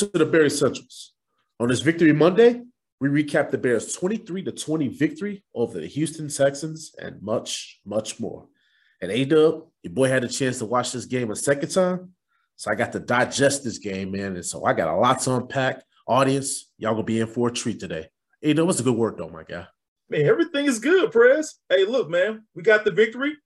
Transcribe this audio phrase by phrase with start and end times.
[0.00, 1.14] To the Bears Centrals.
[1.58, 2.62] On this Victory Monday,
[3.00, 8.20] we recap the Bears' 23 to 20 victory over the Houston Texans and much, much
[8.20, 8.46] more.
[9.00, 12.12] And A Dub, your boy had a chance to watch this game a second time.
[12.56, 14.34] So I got to digest this game, man.
[14.34, 15.82] And so I got a lot to unpack.
[16.06, 18.08] Audience, y'all gonna be in for a treat today.
[18.42, 19.66] A Dub, what's a good work though, my guy?
[20.08, 21.56] Man, everything is good, Prez.
[21.68, 23.36] Hey, look, man, we got the victory.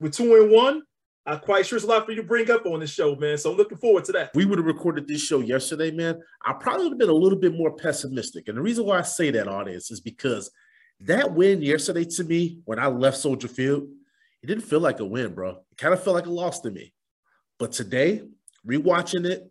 [0.00, 0.82] We're two and one.
[1.24, 3.38] I'm quite sure it's a lot for you to bring up on this show, man.
[3.38, 4.32] So I'm looking forward to that.
[4.34, 6.20] We would have recorded this show yesterday, man.
[6.44, 8.48] I probably would have been a little bit more pessimistic.
[8.48, 10.50] And the reason why I say that, audience, is because
[11.00, 13.84] that win yesterday to me, when I left Soldier Field,
[14.42, 15.50] it didn't feel like a win, bro.
[15.50, 16.92] It kind of felt like a loss to me.
[17.58, 18.22] But today,
[18.66, 19.48] rewatching it,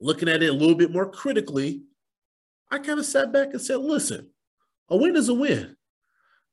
[0.00, 1.82] looking at it a little bit more critically,
[2.70, 4.28] I kind of sat back and said, listen,
[4.90, 5.76] a win is a win.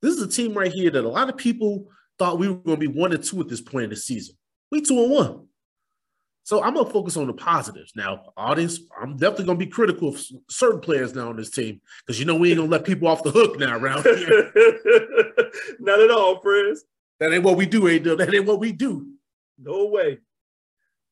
[0.02, 2.80] This is a team right here that a lot of people thought we were going
[2.80, 4.36] to be one and two at this point in the season.
[4.72, 5.48] We two and one.
[6.46, 8.32] So I'm gonna focus on the positives now.
[8.38, 12.26] Audience, I'm definitely gonna be critical of certain players now on this team because you
[12.26, 14.52] know we ain't gonna let people off the hook now around here.
[15.80, 16.84] Not at all, friends.
[17.20, 19.08] That ain't what we do, A That ain't what we do.
[19.58, 20.20] No way.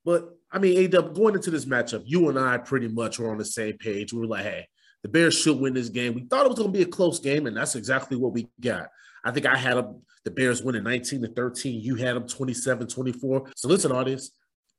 [0.04, 3.38] But I mean, A going into this matchup, you and I pretty much were on
[3.38, 4.12] the same page.
[4.12, 4.68] We were like, hey,
[5.02, 6.14] the Bears should win this game.
[6.14, 8.88] We thought it was gonna be a close game, and that's exactly what we got.
[9.24, 9.92] I think I had a
[10.24, 11.80] the Bears winning 19 to 13.
[11.80, 13.50] You had them 27 24.
[13.56, 14.30] So listen, audience,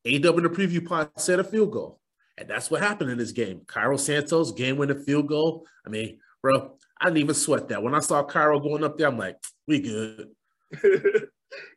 [0.06, 2.00] AW in the preview pod set a field goal.
[2.38, 3.62] And that's what happened in this game.
[3.66, 5.66] Cairo Santos, game winning field goal.
[5.86, 7.82] I mean, bro, I didn't even sweat that.
[7.82, 10.30] When I saw Cairo going up there, I'm like, we good.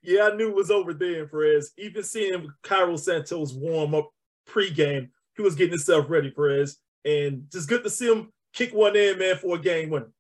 [0.03, 1.73] yeah, I knew it was over then, Perez.
[1.78, 4.11] Even seeing Cairo Santos warm up
[4.49, 6.78] pregame, he was getting himself ready, Perez.
[7.05, 10.11] And just good to see him kick one in, man, for a game winner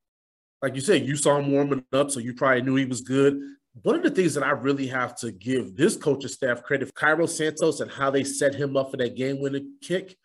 [0.62, 3.40] like you said, you saw him warming up, so you probably knew he was good.
[3.82, 7.26] One of the things that I really have to give this coaching staff credit, Cairo
[7.26, 10.16] Santos, and how they set him up for that game-winning kick.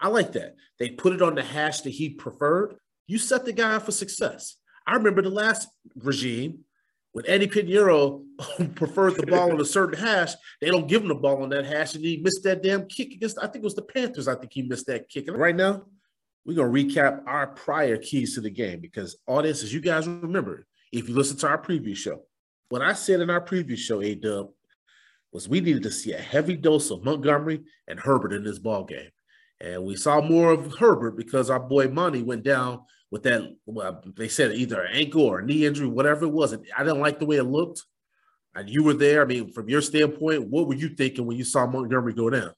[0.00, 0.56] I like that.
[0.78, 2.76] They put it on the hash that he preferred.
[3.06, 4.56] You set the guy up for success.
[4.86, 6.64] I remember the last regime
[7.12, 8.24] when Eddy Piñeiro
[8.74, 11.66] preferred the ball on a certain hash, they don't give him the ball on that
[11.66, 13.38] hash, and he missed that damn kick against.
[13.38, 14.28] I think it was the Panthers.
[14.28, 15.28] I think he missed that kick.
[15.28, 15.84] And right now,
[16.44, 20.08] we're going to recap our prior keys to the game because audience, as you guys
[20.08, 22.22] remember, if you listen to our previous show,
[22.68, 24.48] what I said in our previous show, A Dub,
[25.32, 28.84] was we needed to see a heavy dose of Montgomery and Herbert in this ball
[28.84, 29.10] game.
[29.60, 32.80] And we saw more of Herbert because our boy Money went down
[33.10, 33.42] with that.
[33.64, 36.52] Well, they said either an ankle or knee injury, whatever it was.
[36.52, 37.82] I didn't like the way it looked.
[38.54, 39.22] And you were there.
[39.22, 42.52] I mean, from your standpoint, what were you thinking when you saw Montgomery go down?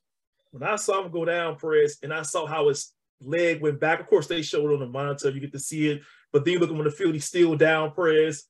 [0.50, 4.00] When I saw him go down, Perez, and I saw how his leg went back.
[4.00, 5.30] Of course, they showed on the monitor.
[5.30, 6.02] You get to see it.
[6.32, 8.44] But then you look at when the field, he's still down press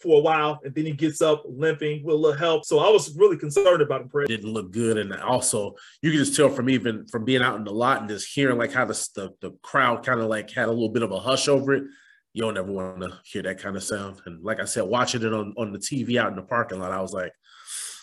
[0.00, 2.64] for a while, and then he gets up limping with a little help.
[2.64, 4.08] So I was really concerned about him.
[4.08, 4.28] Press.
[4.28, 7.64] Didn't look good, and also you can just tell from even from being out in
[7.64, 10.68] the lot and just hearing like how the the, the crowd kind of like had
[10.68, 11.84] a little bit of a hush over it.
[12.32, 14.20] You don't ever want to hear that kind of sound.
[14.26, 16.92] And like I said, watching it on on the TV out in the parking lot,
[16.92, 17.32] I was like,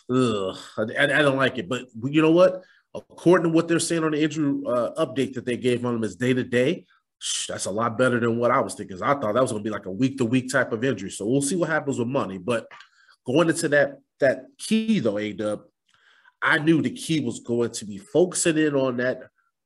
[0.09, 1.69] ugh, I, I don't like it.
[1.69, 2.63] But you know what?
[2.95, 6.03] According to what they're saying on the injury uh, update that they gave on him
[6.03, 6.85] is day to day.
[7.47, 9.01] That's a lot better than what I was thinking.
[9.01, 11.09] I thought that was going to be like a week to week type of injury.
[11.09, 12.37] So we'll see what happens with money.
[12.37, 12.67] But
[13.25, 15.61] going into that that key though, A Dub,
[16.41, 19.21] I knew the key was going to be focusing in on that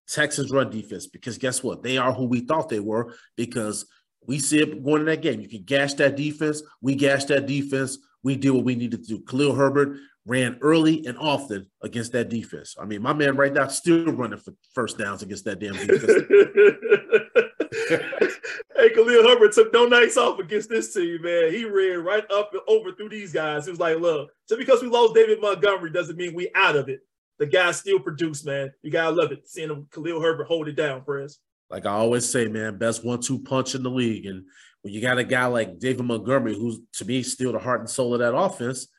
[0.08, 1.84] Texas run defense because guess what?
[1.84, 3.86] They are who we thought they were because
[4.26, 5.40] we see it going in that game.
[5.42, 6.62] You can gash that defense.
[6.82, 7.98] We gash that defense.
[8.24, 9.24] We do what we needed to do.
[9.24, 9.98] Khalil Herbert
[10.30, 12.76] ran early and often against that defense.
[12.80, 16.04] I mean, my man right now still running for first downs against that damn defense.
[18.78, 21.52] hey, Khalil Herbert took no nights off against this team, man.
[21.52, 23.66] He ran right up and over through these guys.
[23.66, 26.90] He was like, look, just because we lost David Montgomery doesn't mean we out of
[26.90, 27.00] it.
[27.40, 28.72] The guy still produced, man.
[28.84, 29.50] You gotta love it.
[29.50, 31.40] Seeing him, Khalil Herbert hold it down, Prez.
[31.72, 34.28] Like I always say, man, best one-two punch in the league.
[34.28, 34.46] And
[34.84, 37.90] when you got a guy like David Montgomery, who's to me still the heart and
[37.90, 38.90] soul of that offense,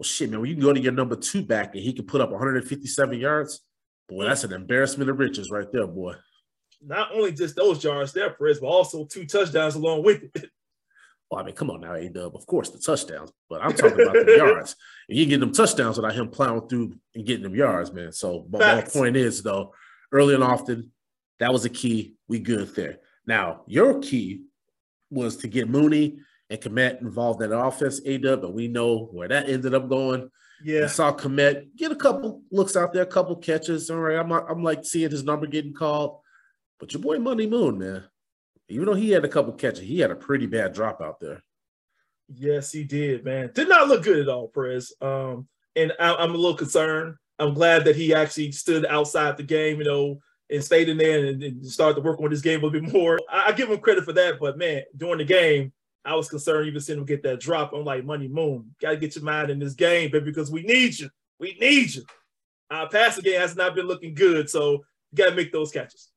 [0.00, 2.06] well, shit, man, when you can go to your number two back and he can
[2.06, 3.60] put up 157 yards,
[4.08, 6.14] boy, that's an embarrassment of riches right there, boy.
[6.82, 10.46] Not only just those yards there, Perez, but also two touchdowns along with it.
[11.30, 12.34] Well, I mean, come on now, A Dub.
[12.34, 14.74] Of course, the touchdowns, but I'm talking about the yards.
[15.08, 18.10] And you get them touchdowns without him plowing through and getting them yards, man.
[18.10, 19.72] So, but my point is though,
[20.10, 20.90] early and often,
[21.38, 22.16] that was a key.
[22.26, 22.96] We good there.
[23.28, 24.46] Now, your key
[25.08, 26.18] was to get Mooney
[26.50, 30.30] and Kmet involved in offense, A dub, but we know where that ended up going.
[30.62, 30.84] Yeah.
[30.84, 33.88] I saw Kmet get a couple looks out there, a couple catches.
[33.88, 34.18] All right.
[34.18, 36.18] I'm, I'm like seeing his number getting called.
[36.78, 38.04] But your boy Money Moon, man,
[38.68, 41.42] even though he had a couple catches, he had a pretty bad drop out there.
[42.34, 43.50] Yes, he did, man.
[43.54, 44.92] Did not look good at all, Prez.
[45.00, 47.16] Um, and I, am a little concerned.
[47.38, 50.20] I'm glad that he actually stood outside the game, you know,
[50.50, 52.92] and stayed in there and, and started to work on this game a little bit
[52.92, 53.18] more.
[53.30, 55.72] I, I, give him credit for that, but man, during the game,
[56.04, 57.72] I was concerned even seeing him get that drop.
[57.72, 60.62] I'm like, Money Moon, got to get your mind in this game, baby, because we
[60.62, 61.10] need you.
[61.38, 62.02] We need you.
[62.70, 66.10] Our passing game has not been looking good, so you got to make those catches.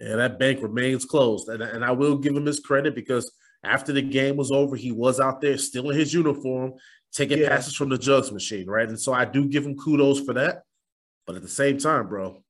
[0.00, 3.32] Yeah, that bank remains closed, and, and I will give him his credit because
[3.64, 6.74] after the game was over, he was out there still in his uniform,
[7.12, 7.48] taking yeah.
[7.48, 8.88] passes from the jugs machine, right?
[8.88, 10.62] And so I do give him kudos for that.
[11.26, 12.42] But at the same time, bro,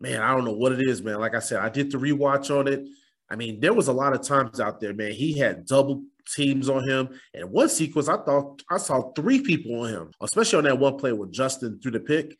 [0.00, 1.20] man, I don't know what it is, man.
[1.20, 2.86] Like I said, I did the rewatch on it.
[3.30, 5.12] I mean, there was a lot of times out there, man.
[5.12, 6.02] He had double
[6.34, 7.08] teams on him.
[7.34, 10.96] And one sequence, I thought I saw three people on him, especially on that one
[10.96, 12.36] play with Justin through the pick.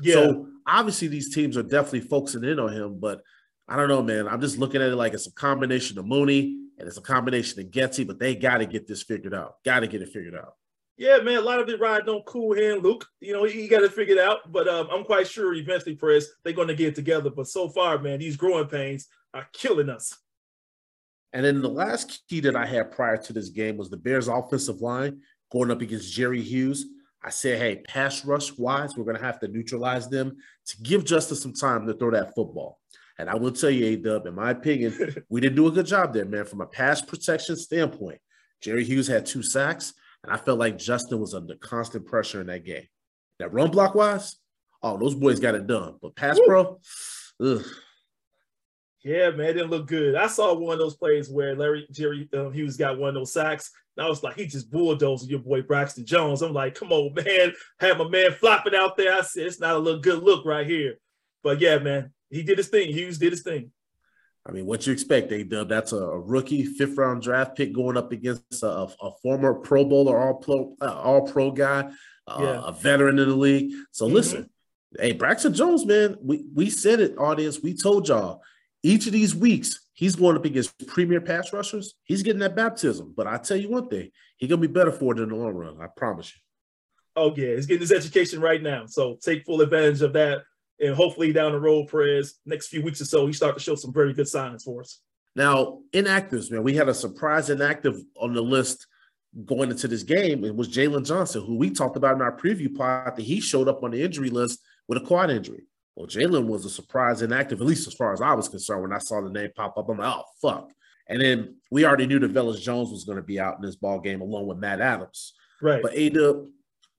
[0.00, 0.14] Yeah.
[0.14, 3.22] So obviously these teams are definitely focusing in on him, but
[3.68, 4.26] I don't know, man.
[4.26, 7.60] I'm just looking at it like it's a combination of Mooney and it's a combination
[7.60, 9.62] of Getsy, but they got to get this figured out.
[9.64, 10.54] Got to get it figured out.
[10.96, 13.06] Yeah, man, a lot of it riding on cool hand Luke.
[13.20, 15.94] You know, he got to figure it figured out, but um, I'm quite sure eventually,
[15.94, 17.30] Press, they're going to get together.
[17.30, 20.16] But so far, man, these growing pains are killing us.
[21.32, 24.28] And then the last key that I had prior to this game was the Bears'
[24.28, 25.20] offensive line
[25.50, 26.86] going up against Jerry Hughes.
[27.24, 30.36] I said, hey, pass rush wise, we're going to have to neutralize them
[30.66, 32.80] to give Justice some time to throw that football.
[33.18, 35.86] And I will tell you, A Dub, in my opinion, we didn't do a good
[35.86, 36.44] job there, man.
[36.44, 38.20] From a pass protection standpoint,
[38.60, 39.94] Jerry Hughes had two sacks,
[40.24, 42.86] and I felt like Justin was under constant pressure in that game.
[43.38, 44.36] That run block wise,
[44.82, 45.96] oh, those boys got it done.
[46.00, 46.46] But pass Woo.
[46.46, 46.80] pro,
[47.40, 47.64] ugh.
[49.04, 50.14] Yeah, man, it didn't look good.
[50.14, 53.32] I saw one of those plays where Larry Jerry um, Hughes got one of those
[53.32, 53.72] sacks.
[53.96, 56.40] And I was like, he just bulldozed your boy Braxton Jones.
[56.40, 57.52] I'm like, come on, man.
[57.80, 59.12] Had my man flopping out there.
[59.12, 60.94] I said, it's not a little good look right here.
[61.42, 62.92] But yeah, man, he did his thing.
[62.92, 63.72] Hughes did his thing.
[64.46, 65.68] I mean, what you expect, A Dub?
[65.68, 69.84] That's a, a, rookie fifth round draft pick going up against a, a former Pro
[69.84, 71.88] Bowler, all pro, uh, all pro guy,
[72.26, 72.62] uh, yeah.
[72.64, 73.72] a veteran in the league.
[73.92, 74.14] So mm-hmm.
[74.14, 74.50] listen,
[74.98, 77.60] hey, Braxton Jones, man, we we said it, audience.
[77.62, 78.42] We told y'all
[78.82, 81.94] each of these weeks he's going up against premier pass rushers.
[82.04, 83.14] He's getting that baptism.
[83.16, 85.54] But I tell you one thing, he's gonna be better for it in the long
[85.54, 85.80] run.
[85.80, 86.40] I promise you.
[87.14, 88.86] Oh yeah, he's getting his education right now.
[88.86, 90.42] So take full advantage of that
[90.82, 93.76] and hopefully down the road, Perez, next few weeks or so, he start to show
[93.76, 95.00] some very good signs for us.
[95.36, 98.86] Now, inactives, man, we had a surprise inactive on the list
[99.46, 100.44] going into this game.
[100.44, 103.68] It was Jaylon Johnson, who we talked about in our preview pod that he showed
[103.68, 105.66] up on the injury list with a quad injury.
[105.94, 108.82] Well, Jaylon was a surprise inactive, at least as far as I was concerned.
[108.82, 110.70] When I saw the name pop up, I'm like, oh fuck.
[111.08, 113.76] And then we already knew that Velus Jones was going to be out in this
[113.76, 115.34] ball game along with Matt Adams.
[115.60, 115.82] Right.
[115.82, 116.46] But Ada,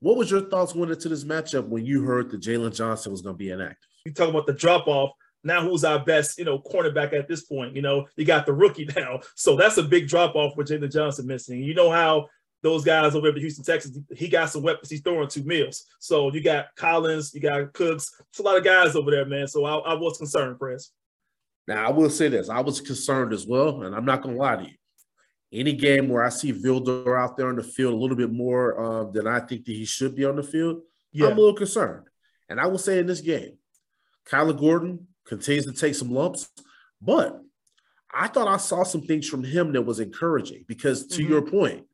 [0.00, 3.22] what was your thoughts going into this matchup when you heard that Jaylon Johnson was
[3.22, 3.88] going to be inactive?
[4.04, 5.10] You talk about the drop off.
[5.42, 7.74] Now, who's our best, you know, cornerback at this point?
[7.76, 10.92] You know, you got the rookie now, so that's a big drop off with Jaylon
[10.92, 11.62] Johnson missing.
[11.62, 12.28] You know how
[12.64, 14.90] those guys over at Houston, Texas, he got some weapons.
[14.90, 15.84] He's throwing two meals.
[16.00, 18.10] So you got Collins, you got Cooks.
[18.30, 19.46] It's a lot of guys over there, man.
[19.46, 20.90] So I, I was concerned, Press.
[21.68, 24.56] Now I will say this: I was concerned as well, and I'm not gonna lie
[24.56, 24.74] to you
[25.54, 28.78] any game where I see Vildor out there on the field a little bit more
[28.78, 31.26] uh, than I think that he should be on the field, yeah.
[31.26, 32.08] I'm a little concerned.
[32.48, 33.56] And I will say in this game,
[34.28, 36.50] Kyler Gordon continues to take some lumps,
[37.00, 37.40] but
[38.12, 41.32] I thought I saw some things from him that was encouraging because, to mm-hmm.
[41.32, 41.86] your point,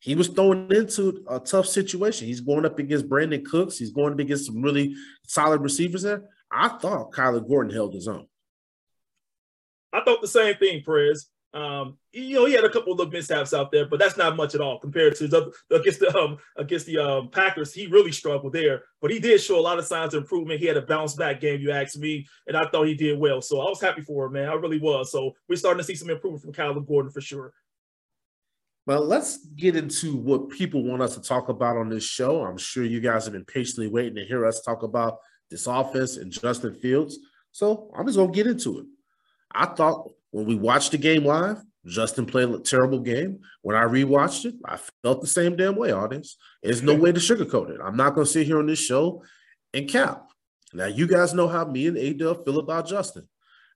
[0.00, 2.26] he was thrown into a tough situation.
[2.26, 3.76] He's going up against Brandin Cooks.
[3.78, 4.94] He's going up against some really
[5.26, 6.24] solid receivers there.
[6.50, 8.26] I thought Kyler Gordon held his own.
[9.92, 11.28] I thought the same thing, Prez.
[11.52, 14.54] Um, you know, he had a couple of mishaps out there, but that's not much
[14.54, 17.74] at all compared to the, against the um, against the um, Packers.
[17.74, 20.60] He really struggled there, but he did show a lot of signs of improvement.
[20.60, 23.42] He had a bounce back game, you asked me, and I thought he did well.
[23.42, 24.48] So I was happy for him, man.
[24.48, 25.10] I really was.
[25.10, 27.52] So we're starting to see some improvement from Kyler Gordon for sure.
[28.90, 32.42] Well, let's get into what people want us to talk about on this show.
[32.42, 35.18] I'm sure you guys have been patiently waiting to hear us talk about
[35.48, 37.16] this offense and Justin Fields.
[37.52, 38.86] So I'm just gonna get into it.
[39.52, 43.38] I thought when we watched the game live, Justin played a terrible game.
[43.62, 46.36] When I rewatched it, I felt the same damn way, audience.
[46.60, 47.80] There's no way to sugarcoat it.
[47.80, 49.22] I'm not going to sit here on this show
[49.72, 50.32] and cap.
[50.74, 53.28] Now, you guys know how me and Adel feel about Justin.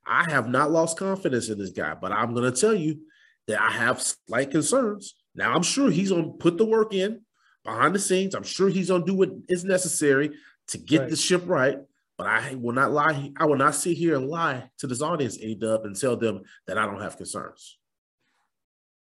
[0.04, 2.98] I have not lost confidence in this guy, but I'm going to tell you
[3.46, 5.14] that I have slight concerns.
[5.34, 7.20] Now, I'm sure he's going to put the work in,
[7.64, 8.34] behind the scenes.
[8.34, 10.32] I'm sure he's gonna do what is necessary
[10.68, 11.10] to get Right.
[11.10, 11.78] the ship right.
[12.16, 13.32] But I will not lie.
[13.36, 16.42] I will not sit here and lie to this audience, A Dub, and tell them
[16.66, 17.78] that I don't have concerns.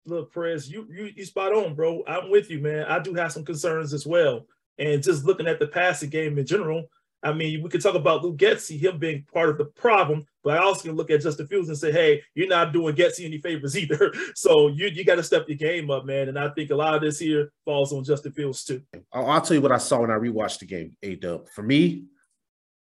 [0.06, 2.02] Look, Perez, you you you spot on, bro.
[2.08, 2.86] I'm with you, man.
[2.86, 4.46] I do have some concerns as well.
[4.78, 6.90] And just looking at the passing game in general,
[7.26, 10.56] I mean, we could talk about Luke Getsy, him being part of the problem, but
[10.56, 13.38] I also can look at Justin Fields and say, hey, you're not doing Getsy any
[13.38, 14.12] favors either.
[14.36, 16.28] So you you got to step your game up, man.
[16.28, 18.80] And I think a lot of this here falls on Justin Fields too.
[19.12, 21.48] I'll, I'll tell you what I saw when I rewatched the game, A Dub.
[21.48, 22.04] For me,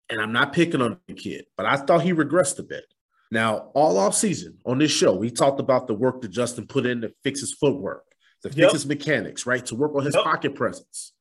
[0.09, 2.85] and I'm not picking on the kid, but I thought he regressed a bit.
[3.31, 6.85] Now, all off season on this show, we talked about the work that Justin put
[6.85, 8.03] in to fix his footwork,
[8.43, 8.71] to fix Yep.
[8.71, 9.65] his mechanics, right?
[9.65, 10.23] To work on his Yep.
[10.23, 11.13] pocket presence.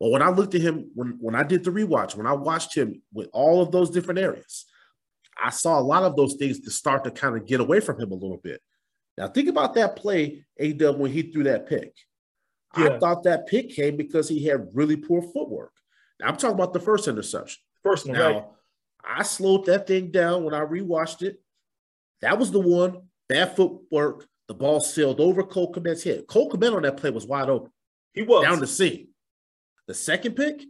[0.00, 2.74] Well, when I looked at him, when, when I did the rewatch, when I watched
[2.74, 4.64] him with all of those different areas,
[5.42, 8.00] I saw a lot of those things to start to kind of get away from
[8.00, 8.62] him a little bit.
[9.18, 11.92] Now, think about that play, A Dub, when he threw that pick.
[12.72, 15.72] I thought that pick came because he had really poor footwork.
[16.20, 17.60] Now, I'm talking about the first interception.
[17.82, 18.44] First one, Now, right?
[19.04, 21.42] I slowed that thing down when I rewatched it.
[22.22, 23.02] That was the one.
[23.28, 24.26] Bad footwork.
[24.48, 26.26] The ball sailed over Cole Kmet's head.
[26.26, 27.70] Cole Kmet on that play was wide open
[28.14, 28.44] He was.
[28.44, 29.08] down the seam.
[29.90, 30.62] The second pick,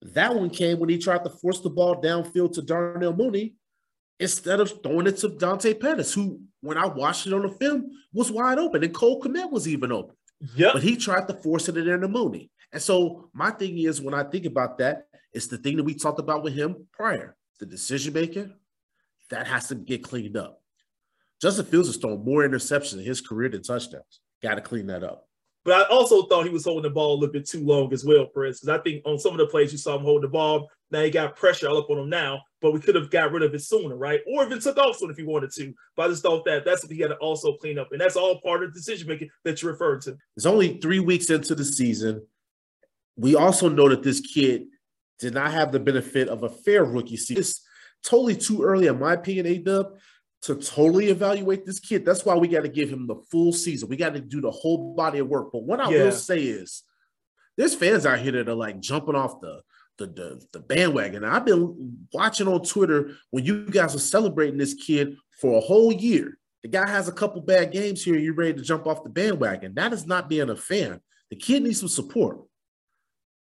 [0.00, 3.56] that one came when he tried to force the ball downfield to Darnell Mooney
[4.18, 7.90] instead of throwing it to Dante Pettis, who, when I watched it on the film,
[8.14, 8.82] was wide open.
[8.82, 10.16] And Cole Kmet was even open
[10.54, 10.72] yep.
[10.72, 12.50] but he tried to force it in there Mooney.
[12.72, 15.94] And so my thing is, when I think about that, it's the thing that we
[15.94, 18.54] talked about with him prior, the decision making,
[19.28, 20.62] that has to get cleaned up.
[21.42, 24.20] Justin Fields has thrown more interceptions in his career than touchdowns.
[24.42, 25.25] Got to clean that up.
[25.66, 28.04] But I also thought he was holding the ball a little bit too long as
[28.04, 30.28] well, Perez, because I think on some of the plays you saw him holding the
[30.28, 30.70] ball.
[30.92, 33.42] Now he got pressure all up on him now, but we could have got rid
[33.42, 34.20] of it sooner, right?
[34.28, 35.74] Or even took off sooner if he wanted to.
[35.96, 37.88] But I just thought that that's what he had to also clean up.
[37.90, 40.16] And that's all part of the decision making that you referred to.
[40.36, 42.24] It's only three weeks into the season.
[43.16, 44.66] We also know that this kid
[45.18, 47.40] did not have the benefit of a fair rookie season.
[47.40, 47.60] It's
[48.04, 49.98] totally too early, in my opinion, A Dub,
[50.42, 52.04] to totally evaluate this kid.
[52.04, 53.88] That's why we got to give him the full season.
[53.88, 55.50] We got to do the whole body of work.
[55.52, 56.04] But what I Yeah.
[56.04, 56.82] will say is,
[57.56, 59.62] there's fans out here that are like jumping off the
[59.98, 61.24] the, the, the bandwagon.
[61.24, 65.60] And I've been watching on Twitter when you guys are celebrating this kid for a
[65.60, 66.36] whole year.
[66.62, 69.74] The guy has a couple bad games here, you're ready to jump off the bandwagon.
[69.74, 71.00] That is not being a fan.
[71.30, 72.40] The kid needs some support.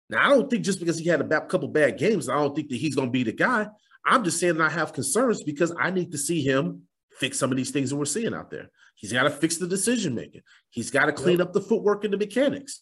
[0.10, 2.70] Now, I don't think just because he had a couple bad games, I don't think
[2.70, 3.68] that he's going to be the guy.
[4.06, 6.84] I'm just saying that I have concerns because I need to see him
[7.20, 8.70] fix some of these things that we're seeing out there.
[8.96, 10.42] He's got to fix the decision making.
[10.70, 12.82] He's got to clean up the footwork and the mechanics.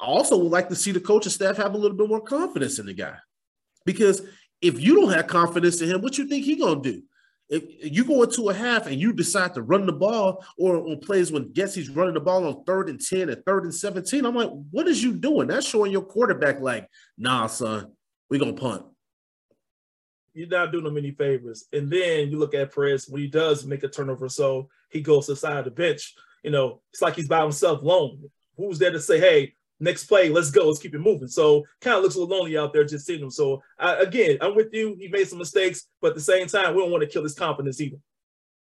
[0.00, 2.78] I also would like to see the coaching staff have a little bit more confidence
[2.78, 3.16] in the guy.
[3.84, 4.22] Because
[4.60, 7.02] if you don't have confidence in him, what you think he gonna do?
[7.48, 11.00] If you go into a half and you decide to run the ball, or on
[11.00, 14.34] plays when Getsy's running the ball on third and 10 and third and 17, I'm
[14.34, 15.48] like, what is you doing?
[15.48, 17.92] That's showing your quarterback, like, nah, son,
[18.28, 18.84] we gonna punt.
[20.38, 21.64] You're not doing him any favors.
[21.72, 25.26] And then you look at Perez when he does make a turnover, so he goes
[25.26, 26.14] to the side of the bench.
[26.44, 28.30] You know, it's like he's by himself alone.
[28.56, 31.26] Who's there to say, hey, next play, let's go, let's keep it moving.
[31.26, 33.30] So kind of looks a little lonely out there just sitting him.
[33.32, 34.96] So I, again, I'm with you.
[34.96, 37.34] He made some mistakes, but at the same time, we don't want to kill his
[37.34, 37.96] confidence either.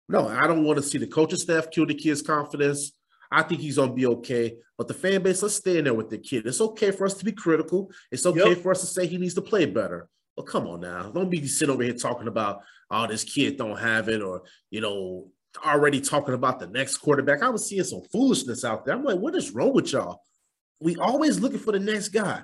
[0.09, 2.91] No, I don't want to see the coaching staff kill the kid's confidence.
[3.29, 4.55] I think he's gonna be okay.
[4.79, 6.47] But the fan base, let's stay in there with the kid.
[6.47, 7.91] It's okay for us to be critical.
[8.11, 8.57] It's okay Yep.
[8.59, 10.09] for us to say he needs to play better.
[10.37, 13.79] But come on now, don't be sitting over here talking about, oh, this kid don't
[13.79, 15.29] have it, or you know,
[15.65, 17.41] already talking about the next quarterback.
[17.41, 18.95] I was seeing some foolishness out there.
[18.95, 20.21] I'm like, what is wrong with y'all?
[20.79, 22.43] We always looking for the next guy.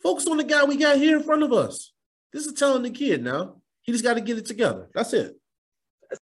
[0.00, 1.92] Focus on the guy we got here in front of us.
[2.32, 3.56] This is telling the kid now.
[3.82, 4.88] He just got to get it together.
[4.94, 5.34] That's it.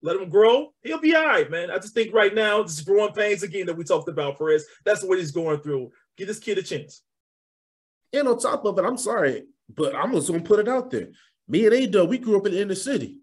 [0.03, 0.73] Let him grow.
[0.83, 1.71] He'll be all right, man.
[1.71, 4.65] I just think right now, this is growing pains again that we talked about, Perez.
[4.85, 5.91] That's what he's going through.
[6.17, 7.03] Give this kid a chance.
[8.13, 9.45] And on top of it, I'm sorry,
[9.75, 11.09] but I'm just gonna put it out there.
[11.47, 13.21] Me and Ado, we grew up in the inner city.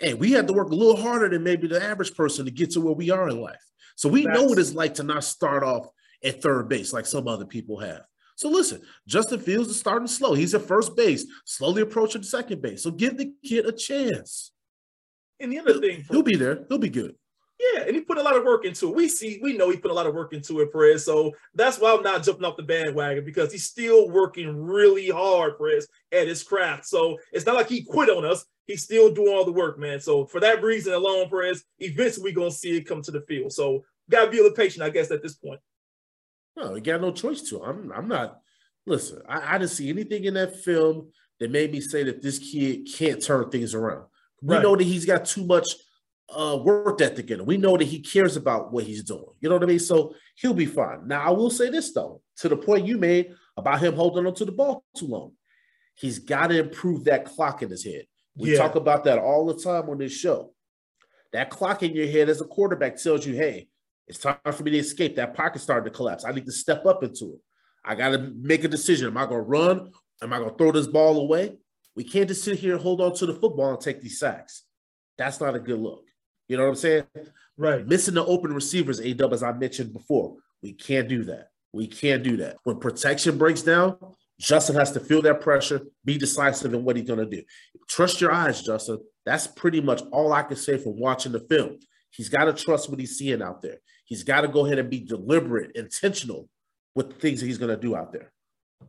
[0.00, 2.72] And we had to work a little harder than maybe the average person to get
[2.72, 3.62] to where we are in life.
[3.94, 5.86] So we know what it's like to not start off
[6.24, 8.02] at third base like some other people have.
[8.36, 10.34] So listen, Justin Fields is starting slow.
[10.34, 12.82] He's at first base, slowly approaching second base.
[12.82, 14.52] So give the kid a chance.
[15.38, 16.64] And the other thing, He'll be there.
[16.68, 17.14] He'll be good.
[17.74, 18.96] Yeah, and he put a lot of work into it.
[18.96, 21.04] We see, we know he put a lot of work into it, Perez.
[21.04, 25.58] So that's why I'm not jumping off the bandwagon because he's still working really hard,
[25.58, 26.86] Perez, at his craft.
[26.86, 28.44] So it's not like he quit on us.
[28.66, 30.00] He's still doing all the work, man.
[30.00, 33.52] So for that reason alone, Perez, eventually we're gonna see it come to the field.
[33.52, 35.60] So gotta be a little patient, I guess, at this point.
[36.56, 37.62] No, he got no choice to.
[37.62, 38.40] I'm I'm not
[38.86, 42.38] listen, I, I didn't see anything in that film that made me say that this
[42.38, 44.06] kid can't turn things around.
[44.40, 44.62] We Right.
[44.62, 45.76] know that he's got too much
[46.34, 47.46] uh, work ethic in him.
[47.46, 49.24] We know that he cares about what he's doing.
[49.40, 49.78] You know what I mean?
[49.78, 51.06] So he'll be fine.
[51.06, 54.34] Now, I will say this though, to the point you made about him holding on
[54.34, 55.32] to the ball too long.
[55.94, 58.06] He's got to improve that clock in his head.
[58.36, 58.58] We Yeah.
[58.58, 60.54] talk about that all the time on this show.
[61.32, 63.68] That clock in your head as a quarterback tells you, hey,
[64.08, 65.16] it's time for me to escape.
[65.16, 66.24] That pocket starting to collapse.
[66.24, 67.40] I need to step up into it.
[67.84, 69.08] I got to make a decision.
[69.08, 69.92] Am I going to run?
[70.22, 71.56] Am I going to throw this ball away?
[71.94, 74.64] We can't just sit here and hold on to the football and take these sacks.
[75.18, 76.04] That's not a good look.
[76.52, 77.04] You know what I'm saying?
[77.56, 77.86] Right.
[77.86, 80.36] Missing the open receivers, A dub, as I mentioned before.
[80.62, 81.48] We can't do that.
[81.72, 82.58] We can't do that.
[82.64, 83.96] When protection breaks down,
[84.38, 87.42] Justin has to feel that pressure, be decisive in what he's going to do.
[87.88, 88.98] Trust your eyes, Justin.
[89.24, 91.78] That's pretty much all I can say from watching the film.
[92.10, 93.78] He's got to trust what he's seeing out there.
[94.04, 96.50] He's got to go ahead and be deliberate, intentional
[96.94, 98.30] with the things that he's going to do out there.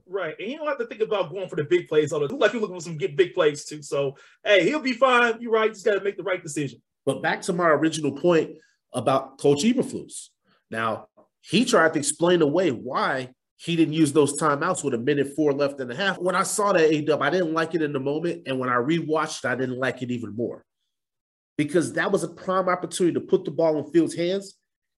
[0.05, 0.35] Right.
[0.37, 2.19] And you don't have to think about going for the big plays time.
[2.19, 3.81] Like you're looking for some get big plays too.
[3.81, 5.35] So hey, he'll be fine.
[5.39, 5.71] You're right.
[5.71, 6.81] Just gotta make the right decision.
[7.05, 8.51] But back to my original point
[8.93, 10.29] about Coach Eberflus.
[10.69, 11.07] Now,
[11.41, 15.53] he tried to explain away why he didn't use those timeouts with a minute four
[15.53, 16.19] left and a half.
[16.19, 18.43] When I saw that A-Dub, I didn't like it in the moment.
[18.45, 20.65] And when I rewatched, I didn't like it even more.
[21.57, 24.55] Because that was a prime opportunity to put the ball in Fields' hands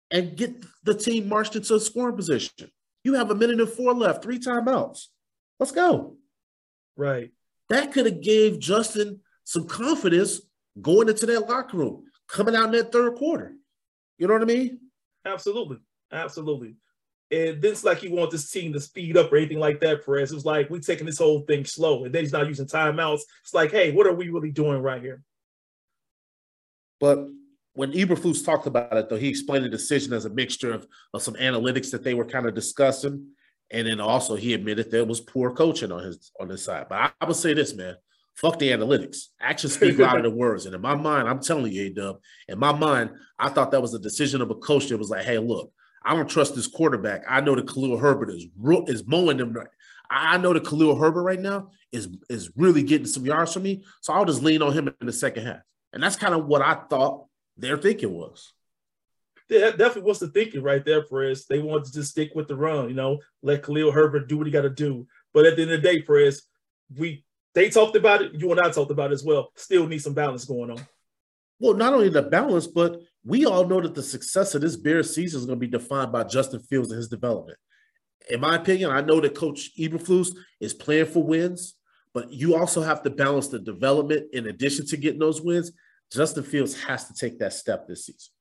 [0.09, 2.71] and get the team marched into a scoring position.
[3.03, 5.07] You have a minute and four left, three timeouts.
[5.59, 6.17] Let's go.
[6.95, 7.31] Right.
[7.69, 10.41] That could have gave Justin some confidence
[10.81, 13.53] going into that locker room, coming out in that third quarter.
[14.17, 14.79] You know what I mean?
[15.25, 15.77] Absolutely.
[16.11, 16.75] Absolutely.
[17.31, 20.05] And then it's like he want this team to speed up or anything like that,
[20.05, 20.31] Perez.
[20.31, 23.21] It was like we're taking this whole thing slow, and then he's not using timeouts.
[23.41, 25.23] It's like, hey, what are we really doing right here?
[26.99, 27.27] But
[27.73, 31.23] when Eberflus talked about it, though, he explained the decision as a mixture of, of
[31.23, 33.27] some analytics that they were kind of discussing,
[33.71, 36.85] and then also he admitted there was poor coaching on his on his side.
[36.87, 37.95] But I, I would say this, man.
[38.35, 39.27] Fuck the analytics.
[39.39, 40.65] Actions speak louder than words.
[40.65, 43.93] And in my mind, I'm telling you, A-Dub, in my mind, I thought that was
[43.93, 45.71] a decision of a coach that was like, hey, look,
[46.03, 47.23] I don't trust this quarterback.
[47.27, 48.47] I know that Khalil Herbert is
[48.87, 49.53] is mowing them.
[49.53, 49.67] Right.
[50.09, 53.63] I I know that Khalil Herbert right now is is really getting some yards from
[53.63, 53.83] me.
[54.01, 55.61] So I'll just lean on him in the second half.
[55.93, 57.25] And that's kind of what I thought
[57.57, 58.53] their thinking was.
[59.49, 61.45] Yeah, that definitely was the thinking right there, Perez.
[61.45, 64.47] They wanted to just stick with the run, you know, let Khalil Herbert do what
[64.47, 65.07] he got to do.
[65.33, 66.43] But at the end of the day, Perez,
[66.95, 67.23] we
[67.55, 68.33] they talked about it.
[68.35, 69.49] You and I talked about it as well.
[69.55, 70.85] Still need some balance going on.
[71.59, 75.15] Well, not only the balance, but we all know that the success of this Bears
[75.15, 77.57] season is going to be defined by Justin Fields and his development.
[78.29, 81.75] In my opinion, I know that Coach Eberflus is playing for wins,
[82.13, 85.71] but you also have to balance the development in addition to getting those wins.
[86.11, 88.31] Justin Fields has to take that step this season.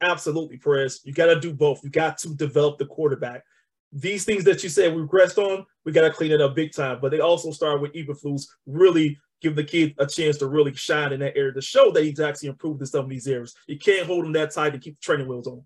[0.00, 1.00] Absolutely, Perez.
[1.04, 1.82] You got to do both.
[1.82, 3.44] You got to develop the quarterback.
[3.92, 6.72] These things that you said we regressed on, we got to clean it up big
[6.72, 6.98] time.
[7.00, 11.12] But they also start with Eberflus really give the kid a chance to really shine
[11.12, 13.54] in that area to show that he's actually improved in some of these areas.
[13.66, 15.62] You can't hold him that tight and keep the training wheels on.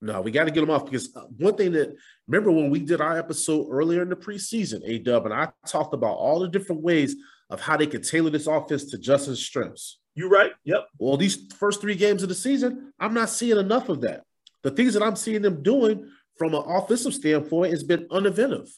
[0.00, 1.94] No, we got to get him off because uh, one thing that
[2.26, 5.94] remember when we did our episode earlier in the preseason, A Dub, and I talked
[5.94, 7.16] about all the different ways
[7.48, 10.00] of how they could tailor this offense to Justin's strengths.
[10.14, 10.52] You right?
[10.64, 10.86] Yep.
[10.98, 14.24] Well, these first three games of the season, I'm not seeing enough of that.
[14.62, 18.68] The things that I'm seeing them doing from an offensive standpoint it's been uninventive.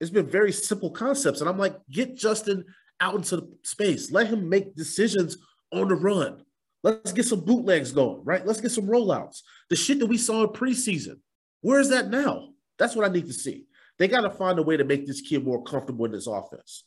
[0.00, 1.40] It's been very simple concepts.
[1.40, 2.64] And I'm like, get Justin
[3.00, 4.10] out into the space.
[4.10, 5.38] Let him make decisions
[5.72, 6.42] on the run.
[6.82, 8.46] Let's get some bootlegs going, right?
[8.46, 9.40] Let's get some rollouts.
[9.70, 11.18] The shit that we saw in preseason.
[11.62, 12.50] Where is that now?
[12.78, 13.66] That's what I need to see.
[13.98, 16.84] They got to find a way to make this kid more comfortable in this offense.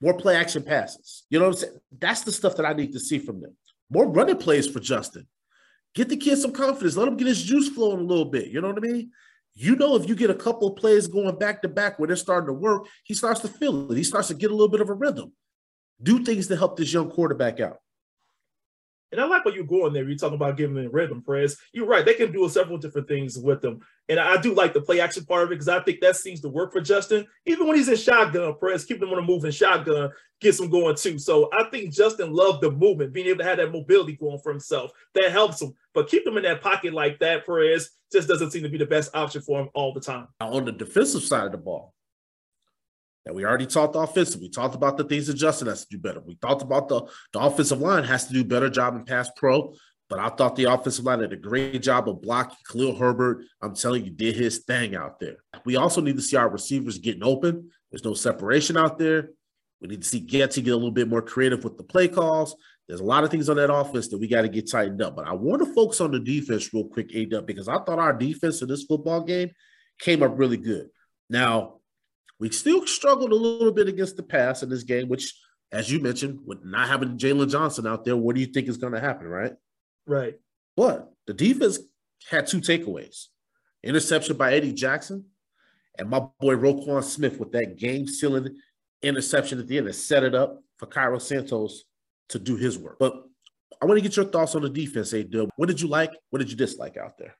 [0.00, 1.24] More play action passes.
[1.28, 1.80] You know what I'm saying?
[1.98, 3.54] That's the stuff that I need to see from them.
[3.90, 5.26] More running plays for Justin.
[5.94, 6.96] Get the kid some confidence.
[6.96, 8.48] Let him get his juice flowing a little bit.
[8.48, 9.10] You know what I mean?
[9.54, 12.16] You know, if you get a couple of plays going back to back where they're
[12.16, 13.96] starting to work, he starts to feel it.
[13.96, 15.32] He starts to get a little bit of a rhythm.
[16.02, 17.78] Do things to help this young quarterback out.
[19.12, 20.08] And I like what you're going there.
[20.08, 21.56] You're talking about giving them rhythm, Perez.
[21.72, 22.04] You're right.
[22.04, 23.80] They can do several different things with them.
[24.08, 26.40] And I do like the play action part of it because I think that seems
[26.40, 27.26] to work for Justin.
[27.46, 30.96] Even when he's in shotgun, Perez, keep him on a moving shotgun, gets him going
[30.96, 31.18] too.
[31.18, 34.50] So I think Justin loved the movement, being able to have that mobility going for
[34.50, 34.92] himself.
[35.14, 35.74] That helps him.
[35.94, 38.86] But keep him in that pocket like that, Perez, just doesn't seem to be the
[38.86, 40.28] best option for him all the time.
[40.40, 41.94] On the defensive side of the ball,
[43.26, 44.40] and we already talked offensive.
[44.40, 46.20] We talked about the things that Justin has to do better.
[46.20, 47.02] We talked about the,
[47.32, 49.74] the offensive line has to do better job in pass pro.
[50.08, 53.44] But I thought the offensive line did a great job of blocking Khalil Herbert.
[53.62, 55.36] I'm telling you, did his thing out there.
[55.64, 57.70] We also need to see our receivers getting open.
[57.90, 59.30] There's no separation out there.
[59.80, 62.08] We need to see get to get a little bit more creative with the play
[62.08, 62.56] calls.
[62.88, 65.14] There's a lot of things on that offense that we got to get tightened up.
[65.14, 68.12] But I want to focus on the defense real quick, A because I thought our
[68.12, 69.50] defense in this football game
[70.00, 70.88] came up really good.
[71.28, 71.79] Now,
[72.40, 75.34] we still struggled a little bit against the pass in this game, which
[75.72, 78.76] as you mentioned, with not having Jaylon Johnson out there, what do you think is
[78.76, 79.52] going to happen, right?
[80.06, 80.34] Right.
[80.76, 81.78] But the defense
[82.28, 83.26] had two takeaways
[83.82, 85.24] interception by Eddie Jackson
[85.98, 88.56] and my boy Roquan Smith with that game sealing
[89.02, 91.84] interception at the end that set it up for Cairo Santos
[92.30, 92.98] to do his work.
[92.98, 93.24] But
[93.80, 95.50] I want to get your thoughts on the defense, A Dub.
[95.56, 96.12] What did you like?
[96.30, 97.34] What did you dislike out there?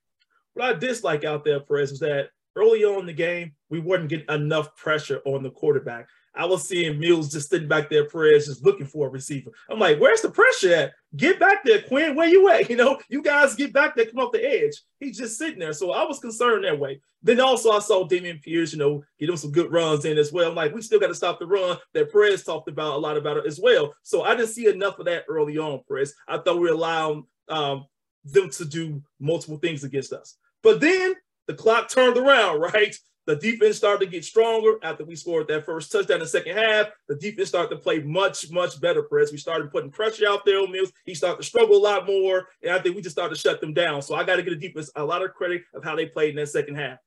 [0.54, 4.08] What I dislike out there, Perez, is that early on in the game, we weren't
[4.08, 6.08] getting enough pressure on the quarterback.
[6.34, 9.50] I was seeing Mills just sitting back there, Perez, just looking for a receiver.
[9.68, 10.92] I'm like, where's the pressure at?
[11.16, 12.14] Get back there, Quinn.
[12.14, 12.60] Where you at?
[12.70, 14.80] You know, you guys get back there, come off the edge.
[15.00, 15.72] He's just sitting there.
[15.72, 17.00] So I was concerned that way.
[17.22, 20.32] Then also I saw Dameon Pierce, you know, get him some good runs in as
[20.32, 20.48] well.
[20.48, 23.16] I'm like, we still got to stop the run that Perez talked about a lot
[23.16, 23.92] about it as well.
[24.04, 26.14] So I didn't see enough of that early on, Perez.
[26.28, 27.86] I thought we were allowing um,
[28.24, 30.36] them to do multiple things against us.
[30.62, 31.14] But then
[31.50, 32.94] the clock turned around, right?
[33.26, 36.56] The defense started to get stronger after we scored that first touchdown in the second
[36.56, 36.86] half.
[37.08, 39.32] The defense started to play much, much better, Press.
[39.32, 40.92] We started putting pressure out there on Mills.
[41.04, 42.46] He started to struggle a lot more.
[42.62, 44.00] And I think we just started to shut them down.
[44.00, 46.30] So I got to give the defense a lot of credit of how they played
[46.30, 46.98] in that second half.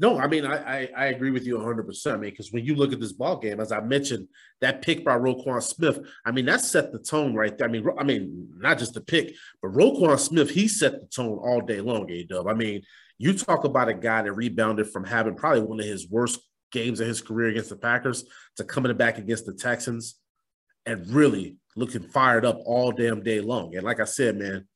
[0.00, 2.06] No, I mean, I, I, I agree with you 100%.
[2.06, 4.28] I mean, because when you look at this ball game, as I mentioned,
[4.62, 7.68] that pick by Roquan Smith, I mean, that set the tone right there.
[7.68, 11.38] I mean, I mean, not just the pick, but Roquan Smith, he set the tone
[11.38, 12.48] all day long, A-Dub.
[12.48, 12.80] I mean,
[13.18, 16.40] you talk about a guy that rebounded from having probably one of his worst
[16.72, 18.24] games of his career against the Packers
[18.56, 20.14] to coming back against the Texans
[20.86, 23.76] and really looking fired up all damn day long.
[23.76, 24.66] And like I said, man,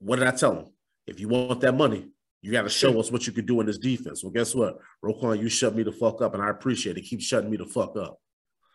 [0.00, 0.66] what did I tell him?
[1.06, 2.10] If you want that money,
[2.42, 4.24] you got to show us what you can do in this defense.
[4.24, 4.78] Well, guess what?
[5.04, 7.02] Roquan, you shut me the fuck up, and I appreciate it.
[7.02, 8.18] Keep shutting me the fuck up.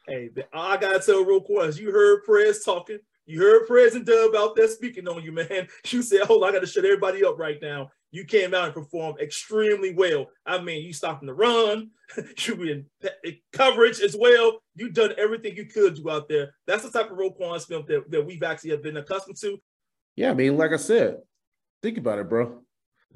[0.08, 3.00] Hey, I gotta tell Roquan, you heard Prez talking.
[3.26, 5.68] You heard President and Dub out there speaking on you, man.
[5.88, 8.66] You said, "Hold on, I got to shut everybody up right now." You came out
[8.66, 10.28] and performed extremely well.
[10.46, 11.90] I mean, you stopping the run,
[12.38, 12.86] you in
[13.52, 14.62] coverage as well.
[14.76, 16.54] You done everything you could do out there.
[16.68, 19.58] That's the type of Roquan Smith that, that we've actually have been accustomed to.
[20.16, 21.18] Yeah, I mean, like I said,
[21.82, 22.62] think about it, bro.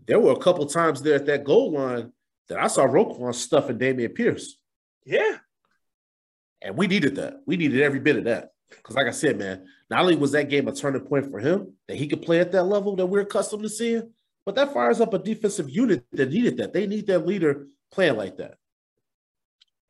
[0.08, 2.12] There were a couple times there at that goal line
[2.47, 4.58] that I saw Roquan stuffing Dameon Pierce.
[5.06, 5.38] Yeah.
[6.62, 7.41] And we needed that.
[7.45, 8.52] We needed every bit of that.
[8.69, 11.73] Because, like I said, man, not only was that game a turning point for him
[11.88, 14.12] that he could play at that level that we're accustomed to seeing,
[14.45, 16.73] but that fires up a defensive unit that needed that.
[16.73, 18.56] They need that leader playing like that.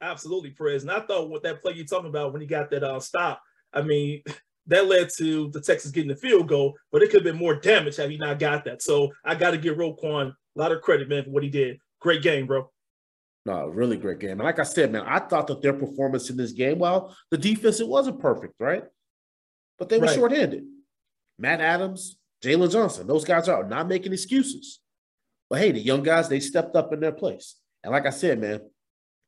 [0.02, 0.84] Absolutely, Perez.
[0.84, 3.42] And I thought what that play you're talking about when he got that uh, stop,
[3.74, 4.24] I mean,
[4.70, 7.56] that led to the Texans getting the field goal, but it could have been more
[7.56, 8.82] damage had he not got that.
[8.82, 11.78] So I got to give Roquan a lot of credit, man, for what he did.
[12.00, 12.70] Great game, bro.
[13.46, 14.32] No, really great game.
[14.32, 17.38] And like I said, man, I thought that their performance in this game, well, the
[17.38, 18.84] defense, it wasn't perfect, right?
[19.78, 20.16] But they were right.
[20.16, 20.66] shorthanded.
[21.40, 24.80] Matt Adams, Jaylon Johnson, those guys are not making excuses.
[25.50, 27.56] But hey, the young guys, they stepped up in their place.
[27.84, 28.60] And like I said, man,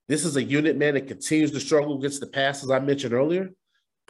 [0.07, 3.13] this is a unit, man, that continues to struggle against the pass, as I mentioned
[3.13, 3.49] earlier.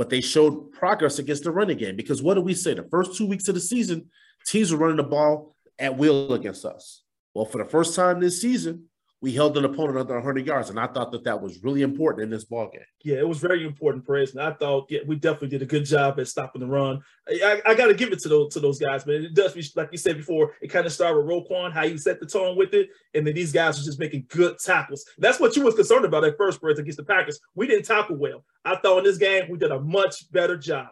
[0.02, 2.74] But they showed progress against the running game because what did we say?
[2.74, 4.10] The first two weeks of the season,
[4.48, 7.04] teams were running the ball at will against us.
[7.36, 8.86] Well, for the first time this season,
[9.22, 12.24] we held an opponent under 100 yards, and I thought that that was really important
[12.24, 12.82] in this ball game.
[13.04, 15.86] Yeah, it was very important, Perez, and I thought yeah, we definitely did a good
[15.86, 17.02] job at stopping the run.
[17.30, 19.24] I, I got to give it to those to those guys, man.
[19.24, 22.20] It does, like you said before, it kind of started with Roquan, how you set
[22.20, 25.06] the tone with it, and then these guys are just making good tackles.
[25.20, 27.40] That's what you was concerned about at first, Perez, against the Packers.
[27.54, 28.44] We didn't tackle well.
[28.66, 30.88] I thought in this game we did a much better job.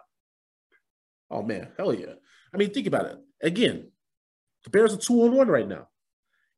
[1.31, 2.13] Oh man, hell yeah!
[2.53, 3.17] I mean, think about it.
[3.41, 3.89] Again,
[4.65, 5.87] the Bears are two on one right now,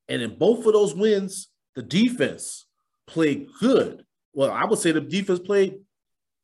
[0.09, 2.65] and in both of those wins the defense
[3.07, 4.05] played good.
[4.33, 5.79] Well, I would say the defense played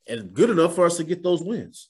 [0.08, 1.90] and good enough for us to get those wins.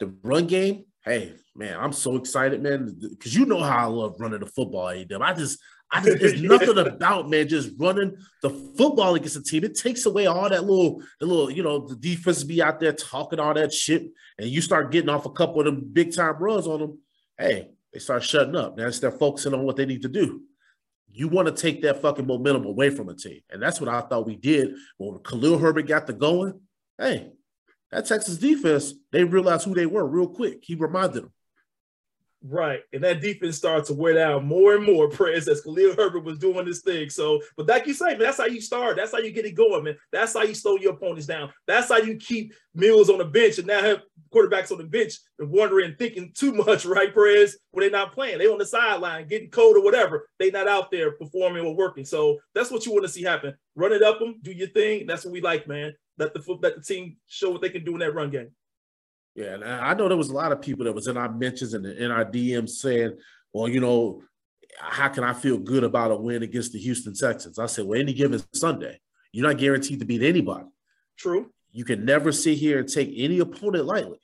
[0.00, 4.16] The run game, hey man, I'm so excited, man, because you know how I love
[4.18, 4.86] running the football.
[4.86, 5.58] I just,
[5.90, 9.64] I just, there's nothing about man just running the football against a team.
[9.64, 12.92] It takes away all that little, the little, you know, the defense be out there
[12.92, 16.36] talking all that shit, and you start getting off a couple of them big time
[16.38, 16.98] runs on them.
[17.38, 18.76] Hey, they start shutting up.
[18.76, 20.42] Now they're focusing on what they need to do
[21.16, 23.40] you want to take that fucking momentum away from a team.
[23.48, 26.60] And that's what I thought we did when Khalil Herbert got the going.
[26.98, 27.30] Hey,
[27.92, 30.58] that Texas defense, they realized who they were real quick.
[30.62, 31.32] He reminded them.
[32.46, 32.80] Right.
[32.92, 36.38] And that defense started to wear down more and more praise as Khalil Herbert was
[36.38, 37.08] doing this thing.
[37.08, 38.96] So, but like you say, man, that's how you start.
[38.96, 39.96] That's how you get it going, man.
[40.12, 41.50] That's how you slow your opponents down.
[41.66, 45.14] That's how you keep Mills on the bench and now have quarterbacks on the bench
[45.38, 48.36] and wondering, thinking too much, right, Perez, when they're not playing.
[48.36, 50.28] They on the sideline, getting cold or whatever.
[50.38, 52.04] They not out there performing or working.
[52.04, 53.54] So that's what you want to see happen.
[53.74, 55.06] Run it up them, do your thing.
[55.06, 55.94] That's what we like, man.
[56.18, 58.50] Let the let the team show what they can do in that run game.
[59.34, 61.74] Yeah, and I know there was a lot of people that was in our mentions
[61.74, 63.16] and in our DMs saying,
[63.52, 64.22] well, you know,
[64.78, 67.58] how can I feel good about a win against the Houston Texans?
[67.58, 69.00] I said, well, any given Sunday,
[69.32, 70.66] you're not guaranteed to beat anybody.
[71.16, 71.50] True.
[71.70, 74.18] you can never sit here and take any opponent lightly.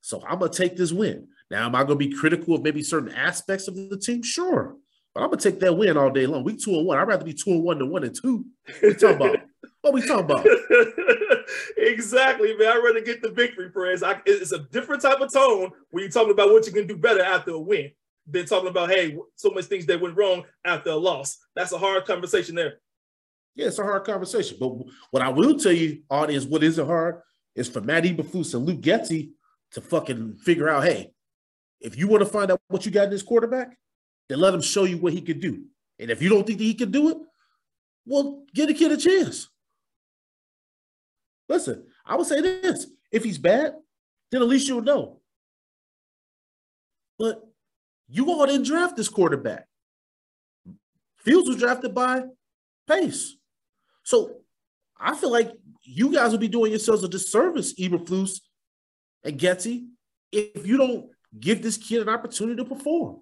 [0.00, 1.28] So I'm gonna take this win.
[1.50, 4.22] Now, am I gonna be critical of maybe certain aspects of the team?
[4.22, 4.76] Sure.
[5.14, 6.44] But I'm gonna take that win all day long.
[6.44, 6.98] We two and one.
[6.98, 8.44] I'd rather be two and one than one and two.
[8.66, 9.40] What we talking about?
[9.90, 10.46] what we talking about?
[11.76, 12.68] exactly, man.
[12.68, 14.02] I'd rather get the victory, Perez.
[14.02, 16.96] I, it's a different type of tone when you're talking about what you can do
[16.96, 17.90] better after a win
[18.26, 21.38] than talking about, hey, so much things that went wrong after a loss.
[21.56, 22.80] That's a hard conversation there.
[23.54, 24.58] Yeah, it's a hard conversation.
[24.60, 24.68] But
[25.10, 27.22] what I will tell you, audience, what isn't hard
[27.54, 29.30] is for Matt Eberflus and Luke Getsy
[29.72, 31.10] to fucking figure out, hey,
[31.80, 33.76] if you want to find out what you got in this quarterback,
[34.28, 35.64] then let him show you what he can do.
[35.98, 37.16] And if you don't think that he can do it,
[38.04, 39.48] well, give the kid a chance.
[41.48, 43.74] Listen, I would say this if he's bad,
[44.30, 45.20] then at least you'll know.
[47.18, 47.42] But
[48.08, 49.66] you all didn't draft this quarterback.
[51.18, 52.22] Fields was drafted by
[52.86, 53.36] Pace.
[54.02, 54.36] So
[54.98, 58.40] I feel like you guys will be doing yourselves a disservice, Eberflus
[59.24, 59.86] and Getsy,
[60.32, 61.06] if you don't
[61.38, 63.20] give this kid an opportunity to perform.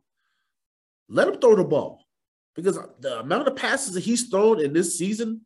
[1.09, 2.05] Let him throw the ball
[2.55, 5.43] because the amount of passes that he's thrown in this season,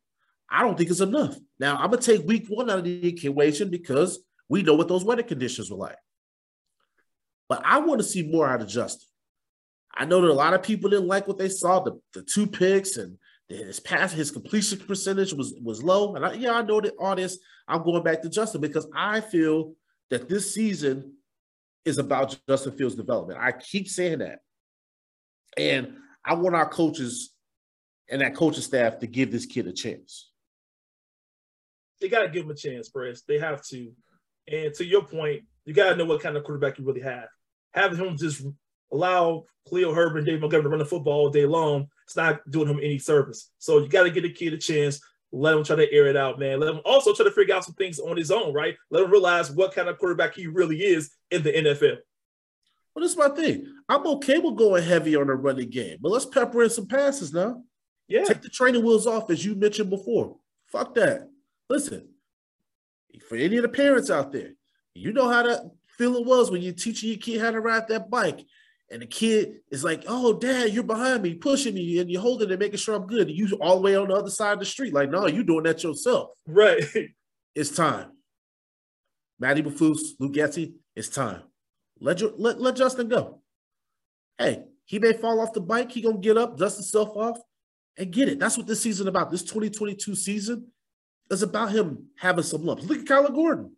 [0.50, 1.36] I don't think it's enough.
[1.58, 4.88] Now, I'm going to take week one out of the equation because we know what
[4.88, 5.98] those weather conditions were like.
[7.48, 9.06] But I want to see more out of Justin.
[9.94, 12.46] I know that a lot of people didn't like what they saw, the, the two
[12.46, 16.14] picks and his pass, his completion percentage was was low.
[16.14, 17.38] And I, yeah, I know that all this.
[17.66, 19.74] I'm going back to Justin because I feel
[20.10, 21.14] that this season
[21.84, 23.40] is about Justin Fields' development.
[23.40, 24.40] I keep saying that.
[25.56, 27.32] And I want our coaches
[28.08, 30.29] and that coaching staff to give this kid a chance.
[32.00, 33.22] They got to give him a chance, Press.
[33.22, 33.92] They have to.
[34.48, 37.28] And to your point, you got to know what kind of quarterback you really have.
[37.72, 38.44] Having him just
[38.92, 42.48] allow Khalil Herbert and Dave Montgomery to run the football all day long, it's not
[42.50, 43.50] doing him any service.
[43.58, 45.00] So you got to get the kid a chance.
[45.32, 46.58] Let him try to air it out, man.
[46.58, 48.74] Let him also try to figure out some things on his own, right?
[48.90, 51.98] Let him realize what kind of quarterback he really is in the NFL.
[52.94, 53.72] Well, this is my thing.
[53.88, 57.32] I'm okay with going heavy on the running game, but let's pepper in some passes
[57.32, 57.62] now.
[58.08, 58.24] Yeah.
[58.24, 60.36] Take the training wheels off, as you mentioned before.
[60.66, 61.29] Fuck that.
[61.70, 62.08] Listen,
[63.28, 64.50] for any of the parents out there,
[64.94, 68.10] you know how that feeling was when you're teaching your kid how to ride that
[68.10, 68.44] bike
[68.90, 72.50] and the kid is like, "Oh, Dad, you're behind me, pushing me, and you're holding
[72.50, 74.58] it, making sure I'm good." And you all the way on the other side of
[74.58, 76.82] the street, like, "No, you're doing that yourself." Right.
[77.52, 78.12] It's time.
[79.40, 81.42] Matt Eberflus, Luke Getsy, it's time.
[81.98, 83.42] Let your let, let Justin go.
[84.38, 85.90] Hey, he may fall off the bike.
[85.90, 87.40] He gonna get up, dust himself off,
[87.98, 88.38] and get it.
[88.38, 89.32] That's what this season about.
[89.32, 90.68] This 2022 season
[91.30, 92.84] is about him having some lumps.
[92.84, 93.72] Look at Kyler Gordon.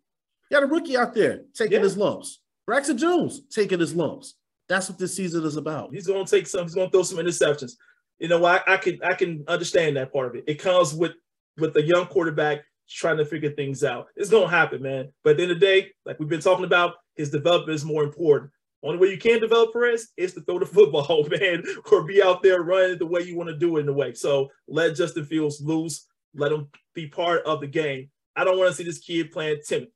[0.49, 1.79] You got a rookie out there taking yeah.
[1.79, 2.41] his lumps.
[2.65, 4.35] Braxton Jones taking his lumps.
[4.69, 5.93] That's what this season is about.
[5.93, 6.63] He's going to take some.
[6.63, 7.73] He's going to throw some interceptions.
[8.19, 10.45] You know, I, I can I can understand that part of it.
[10.47, 11.13] It comes with
[11.57, 14.07] with a young quarterback trying to figure things out.
[14.15, 15.11] It's going to happen, man.
[15.23, 17.85] But at the end of the day, like we've been talking about, his development is
[17.85, 18.51] more important.
[18.83, 22.43] Only way you can develop Perez is to throw the football, man, or be out
[22.43, 24.13] there running the way you want to do it in the way.
[24.13, 26.07] So let Justin Fields loose.
[26.35, 28.09] Let him be part of the game.
[28.35, 29.89] I don't want to see this kid playing timid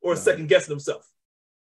[0.00, 0.20] or no.
[0.20, 1.06] second guessing himself.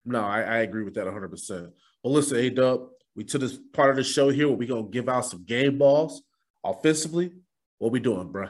[0.05, 1.71] No, I, I agree with that 100%.
[2.03, 4.87] Well, listen, A Dub, we took this part of the show here where we're going
[4.87, 6.23] to give out some game balls
[6.65, 7.33] offensively.
[7.79, 8.49] What we doing, bro?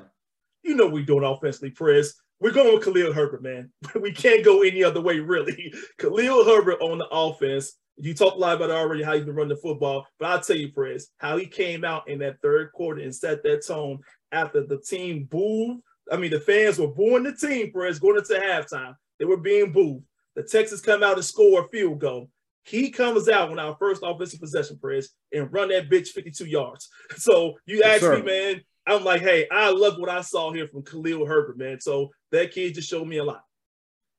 [0.62, 2.14] You know we doing offensively, Press.
[2.40, 3.70] We're going with Khalil Herbert, man.
[4.00, 5.72] we can't go any other way, really.
[5.98, 7.74] Khalil Herbert on the offense.
[7.98, 10.56] You talked a lot about already how he's been running the football, but I'll tell
[10.56, 14.00] you, Press, how he came out in that third quarter and set that tone
[14.32, 15.78] after the team booed.
[16.10, 18.94] I mean, the fans were booing the team, Press, going into halftime.
[19.18, 20.02] They were being booed.
[20.34, 22.30] The Texans come out and score a field goal.
[22.64, 26.88] He comes out on our first offensive possession, press, and run that bitch 52 yards.
[27.16, 28.16] So you yes, ask sir.
[28.16, 31.80] me, man, I'm like, hey, I love what I saw here from Khalil Herbert, man.
[31.80, 33.42] So that kid just showed me a lot.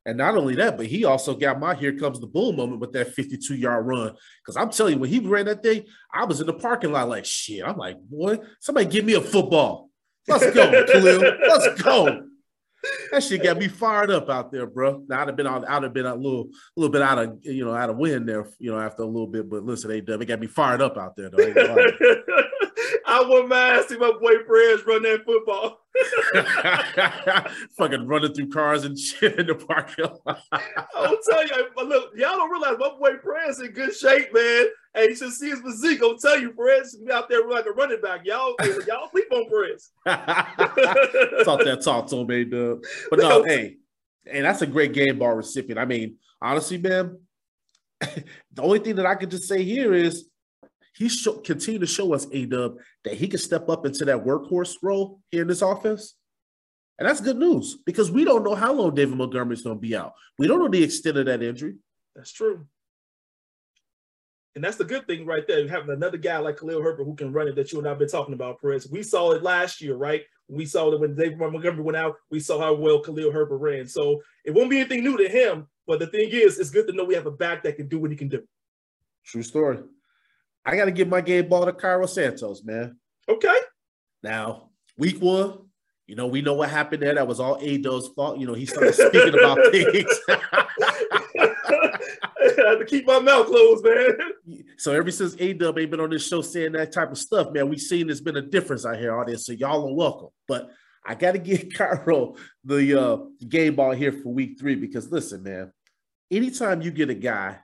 [0.05, 2.91] And not only that, but he also got my here comes the bull moment with
[2.93, 4.13] that 52 yard run.
[4.41, 7.07] Because I'm telling you, when he ran that thing, I was in the parking lot
[7.07, 7.63] like, shit.
[7.63, 9.89] I'm like, boy, somebody give me a football.
[10.27, 11.21] Let's go, Khalil.
[11.47, 12.23] Let's go
[13.11, 15.03] that shit got me fired up out there, bro.
[15.07, 17.37] Now, I'd have been out, I'd have been a little, a little bit out of,
[17.41, 19.49] you know, out of wind there, you know, after a little bit.
[19.49, 21.37] But listen, they it got me fired up out there, though.
[23.13, 25.81] I wouldn't mind see my boy Prez run that football.
[27.77, 30.41] Fucking running through cars and shit in the parking lot.
[30.95, 34.65] I'll tell you, look, y'all don't realize my boy Prez in good shape, man.
[34.95, 36.01] Hey, you should see his physique.
[36.01, 38.21] I'll tell you, Perez be out there like a running back.
[38.25, 38.55] Y'all,
[38.87, 39.91] y'all sleep on Perez.
[41.45, 42.49] talk that talk to him, man.
[42.49, 42.83] Dub.
[43.11, 43.77] But no, hey,
[44.25, 45.77] and that's a great game ball recipient.
[45.79, 47.19] I mean, honestly, man,
[48.01, 50.29] the only thing that I could just say here is
[50.95, 54.23] he show, continue to show us a dub that he can step up into that
[54.23, 56.15] workhorse role here in this offense.
[56.99, 59.95] And that's good news because we don't know how long David Montgomery's going to be
[59.95, 60.13] out.
[60.37, 61.75] We don't know the extent of that injury.
[62.15, 62.67] That's true.
[64.55, 67.33] And that's the good thing right there, having another guy like Khalil Herbert who can
[67.33, 68.87] run it that you and I've been talking about, Perez.
[68.87, 70.21] We saw it last year, right?
[70.47, 73.87] We saw that when David Montgomery went out, we saw how well Khalil Herbert ran.
[73.87, 75.67] So it won't be anything new to him.
[75.87, 77.99] But the thing is, it's good to know we have a back that can do
[77.99, 78.43] what he can do.
[79.25, 79.79] True story.
[80.65, 82.97] I got to give my game ball to Cairo Santos, man.
[83.27, 83.57] Okay.
[84.21, 85.59] Now, week one,
[86.07, 87.15] you know, we know what happened there.
[87.15, 88.39] That was all A Dub's fault.
[88.39, 90.19] You know, he started speaking about things.
[92.37, 94.63] I had to keep my mouth closed, man.
[94.77, 97.51] So ever since A Dub ain't been on this show saying that type of stuff,
[97.51, 99.45] man, we've seen there's been a difference out here, audience.
[99.45, 100.29] So y'all are welcome.
[100.47, 100.69] But
[101.05, 105.43] I got to give Cairo the uh, game ball here for week three because listen,
[105.43, 105.71] man,
[106.31, 107.59] anytime you get a guy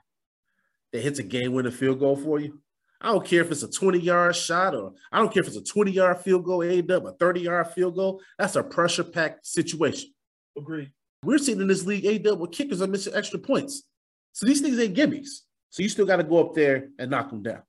[0.92, 2.60] that hits a game winning field goal for you,
[3.00, 5.56] I don't care if it's a 20 yard shot or I don't care if it's
[5.56, 8.20] a 20 yard field goal, A Dub, a 30 yard field goal.
[8.38, 10.10] That's a pressure packed situation.
[10.56, 10.90] Agreed.
[11.22, 13.84] We're seeing in this league A Dub with kickers are missing extra points.
[14.32, 15.40] So these things ain't gimmies.
[15.70, 17.62] So you still got to go up there and knock them down.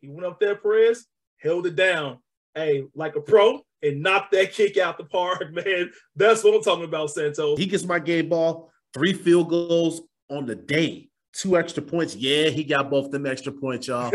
[0.00, 1.06] He went up there, Perez,
[1.38, 2.18] held it down,
[2.54, 5.90] hey, like a pro, and knocked that kick out the park, man.
[6.16, 7.58] That's what I'm talking about, Santos.
[7.58, 12.14] He gets my game ball, three field goals on the day, two extra points.
[12.14, 14.10] Yeah, he got both them extra points, y'all.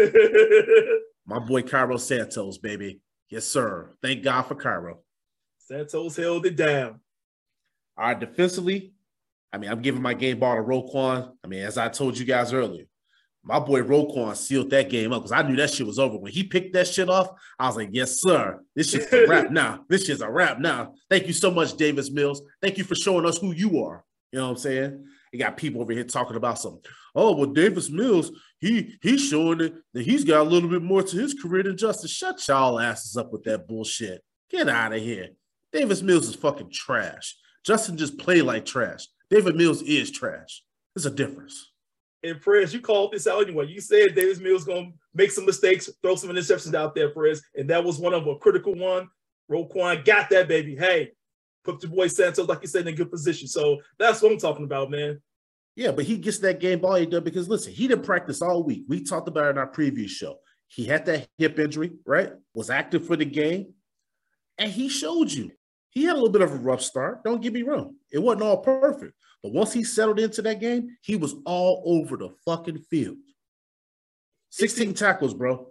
[1.26, 3.02] my boy Cairo Santos, baby.
[3.30, 3.92] Yes, sir.
[4.02, 5.00] Thank God for Cairo.
[5.60, 7.00] Santos held it down.
[7.98, 8.94] All right, defensively,
[9.52, 11.32] I mean, I'm giving my game ball to Roquan.
[11.44, 12.86] I mean, as I told you guys earlier,
[13.44, 16.18] my boy Roquan sealed that game up because I knew that shit was over.
[16.18, 18.60] When he picked that shit off, I was like, yes, sir.
[18.76, 19.86] This shit's a wrap now.
[19.90, 20.94] This shit's a wrap now.
[21.10, 22.42] Thank you so much, Davis Mills.
[22.62, 24.04] Thank you for showing us who you are.
[24.32, 25.06] You know what I'm saying?
[25.32, 26.80] You got people over here talking about some,
[27.16, 31.04] oh, well, Davis Mills, he he's showing it that he's got a little bit more
[31.04, 32.10] to his career than Justin.
[32.10, 34.24] Shut y'all asses up with that bullshit.
[34.50, 35.30] Get out of here.
[35.72, 37.36] Davis Mills is fucking trash.
[37.64, 39.08] Justin just played like trash.
[39.30, 40.64] David Mills is trash.
[40.96, 41.72] There's a difference.
[42.24, 43.68] And Perez, you called this out anyway.
[43.68, 47.70] You said Davis Mills to make some mistakes, throw some interceptions out there, Perez, and
[47.70, 49.08] that was one of a critical one.
[49.50, 50.76] Roquan got that baby.
[50.76, 51.12] Hey,
[51.64, 53.48] put your boy Santos, like you said, in a good position.
[53.48, 55.22] So that's what I'm talking about, man.
[55.76, 58.64] Yeah, but he gets that game ball he done because listen, he didn't practice all
[58.64, 58.84] week.
[58.88, 60.40] We talked about it in our previous show.
[60.68, 62.34] He had that hip injury, right?
[62.54, 63.74] Was active for the game,
[64.58, 65.52] and he showed you.
[65.92, 67.24] He had a little bit of a rough start.
[67.24, 67.96] Don't get me wrong.
[68.12, 69.14] It wasn't all perfect.
[69.42, 73.18] But once he settled into that game, he was all over the fucking field.
[74.52, 75.68] 16 tackles, bro.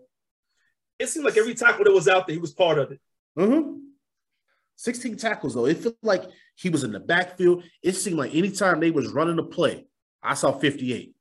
[0.99, 3.01] It seemed like every tackle that was out there, he was part of it.
[3.39, 3.79] Mm-hmm.
[4.79, 5.67] 16 tackles, though.
[5.67, 6.23] It felt like
[6.55, 7.65] he was in the backfield.
[7.83, 9.87] It seemed like anytime they was running a play,
[10.23, 11.15] I saw 58.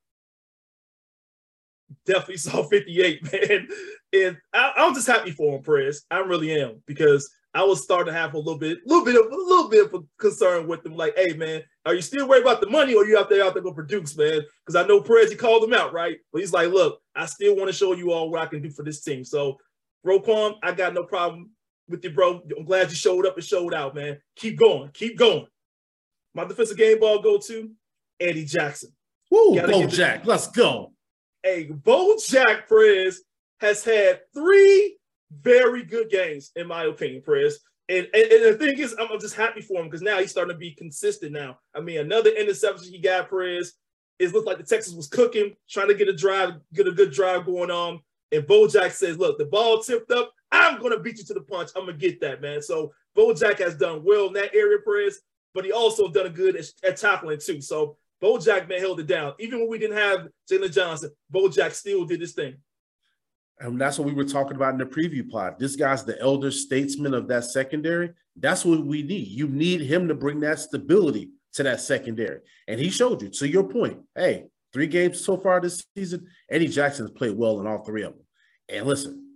[2.05, 3.67] Definitely saw 58, man.
[4.13, 6.05] And I, I'm just happy for him, Perez.
[6.11, 9.31] I really am because I was starting to have a little bit, little bit of
[9.31, 10.95] a little bit of concern with them.
[10.95, 13.55] Like, hey man, are you still worried about the money or you out there out
[13.55, 14.41] there gonna produce, man?
[14.63, 16.17] Because I know Perez, he called him out, right?
[16.31, 18.69] But he's like, look, I still want to show you all what I can do
[18.69, 19.23] for this team.
[19.23, 19.57] So
[20.05, 21.49] Roquan, I got no problem
[21.89, 22.41] with you, bro.
[22.57, 24.19] I'm glad you showed up and showed out, man.
[24.35, 25.47] Keep going, keep going.
[26.33, 27.71] My defensive game ball go to
[28.19, 28.91] Eddie Jackson.
[29.31, 30.93] Woo, Bo Jack, let's go.
[31.43, 33.23] Hey, Bo Jack Perez
[33.59, 34.97] has had three
[35.31, 37.59] very good games, in my opinion, Perez.
[37.89, 40.31] And, and, and the thing is, I'm, I'm just happy for him because now he's
[40.31, 41.59] starting to be consistent now.
[41.73, 43.73] I mean, another interception he got, Perez.
[44.19, 47.11] It looked like the Texas was cooking, trying to get a drive, get a good
[47.11, 47.99] drive going on.
[48.31, 50.33] And Bojack says, look, the ball tipped up.
[50.51, 51.71] I'm going to beat you to the punch.
[51.75, 52.61] I'm going to get that, man.
[52.61, 55.19] So Bojack has done well in that area, Perez,
[55.53, 57.61] but he also done a good at, at tackling too.
[57.61, 59.33] So Bojack, man, held it down.
[59.39, 62.55] Even when we didn't have Jaylon Johnson, Bojack still did his thing.
[63.59, 65.57] And that's what we were talking about in the preview pod.
[65.57, 68.11] This guy's the elder statesman of that secondary.
[68.35, 69.27] That's what we need.
[69.29, 72.41] You need him to bring that stability to that secondary.
[72.67, 73.29] And he showed you.
[73.29, 77.59] To your point, hey, three games so far this season, Eddie Jackson has played well
[77.59, 78.23] in all three of them.
[78.69, 79.26] And listen,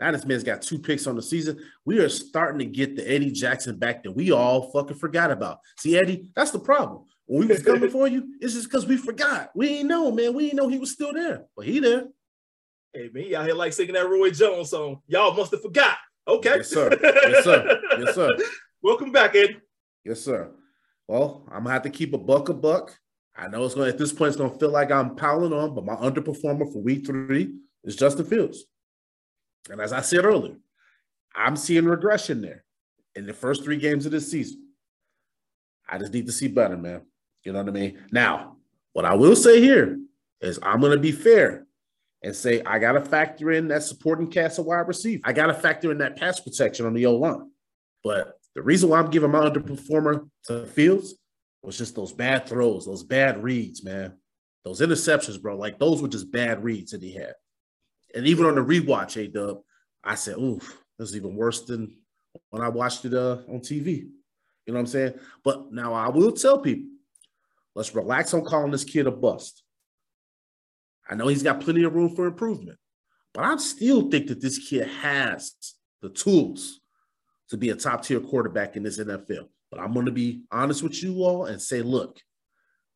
[0.00, 1.58] now this man's got two picks on the season.
[1.84, 5.58] We are starting to get the Eddie Jackson back that we all fucking forgot about.
[5.76, 7.04] See, Eddie, that's the problem.
[7.26, 9.50] When we was coming for you, it's just because we forgot.
[9.54, 10.34] We ain't know, man.
[10.34, 11.44] We ain't know he was still there.
[11.56, 12.04] But he there.
[12.92, 15.02] Hey man, y'all here like singing that Roy Jones song.
[15.06, 15.98] Y'all must have forgot.
[16.26, 16.56] Okay.
[16.56, 16.96] Yes, sir.
[17.02, 17.80] Yes, sir.
[17.98, 18.30] Yes, sir.
[18.82, 19.60] Welcome back, Ed.
[20.04, 20.52] Yes, sir.
[21.06, 22.98] Well, I'm gonna have to keep a buck a buck.
[23.36, 25.84] I know it's gonna at this point it's gonna feel like I'm piling on, but
[25.84, 28.64] my underperformer for week three is Justin Fields.
[29.70, 30.56] And as I said earlier,
[31.34, 32.64] I'm seeing regression there
[33.14, 34.66] in the first three games of this season.
[35.88, 37.02] I just need to see better, man.
[37.44, 37.98] You know what I mean?
[38.12, 38.56] Now,
[38.92, 39.98] what I will say here
[40.40, 41.66] is I'm gonna be fair
[42.22, 45.22] and say, I got to factor in that supporting cast of wide receiver.
[45.24, 47.50] I got to factor in that pass protection on the O line.
[48.02, 51.14] But The reason why I'm giving my underperformer to Fields
[51.62, 54.14] was just those bad throws, those bad reads, man.
[54.64, 55.56] Those interceptions, bro.
[55.56, 57.34] Like those were just bad reads that he had.
[58.14, 59.60] And even on the rewatch, A Dub,
[60.02, 61.94] I said, oof, this is even worse than
[62.50, 64.08] when I watched it uh, on TV.
[64.66, 65.14] You know what I'm saying?
[65.44, 66.90] But now I will tell people,
[67.74, 69.62] let's relax on calling this kid a bust.
[71.08, 72.78] I know he's got plenty of room for improvement,
[73.32, 75.54] but I still think that this kid has
[76.02, 76.80] the tools
[77.48, 79.48] to be a top tier quarterback in this NFL.
[79.70, 82.20] But I'm going to be honest with you all and say, look,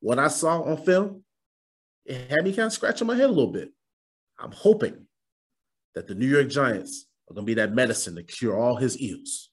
[0.01, 1.25] what I saw on film,
[2.05, 3.71] it had me kind of scratching my head a little bit.
[4.39, 5.07] I'm hoping
[5.95, 8.97] that the New York Giants are going to be that medicine to cure all his
[9.01, 9.51] ills.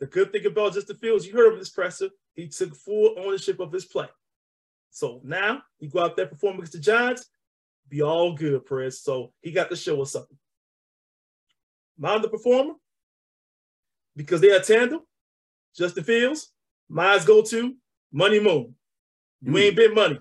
[0.00, 3.60] The good thing about Justin Fields, you heard of this presser, he took full ownership
[3.60, 4.08] of his play.
[4.90, 7.28] So now he go out there perform against the Giants,
[7.88, 9.02] be all good, Perez.
[9.02, 10.36] So he got to show us something.
[11.98, 12.74] My performer,
[14.16, 15.00] because they are tandem,
[15.76, 16.52] Justin Fields,
[16.88, 17.74] mine's go to
[18.12, 18.74] Money Moon.
[19.42, 19.60] You mm.
[19.60, 20.18] ain't been money.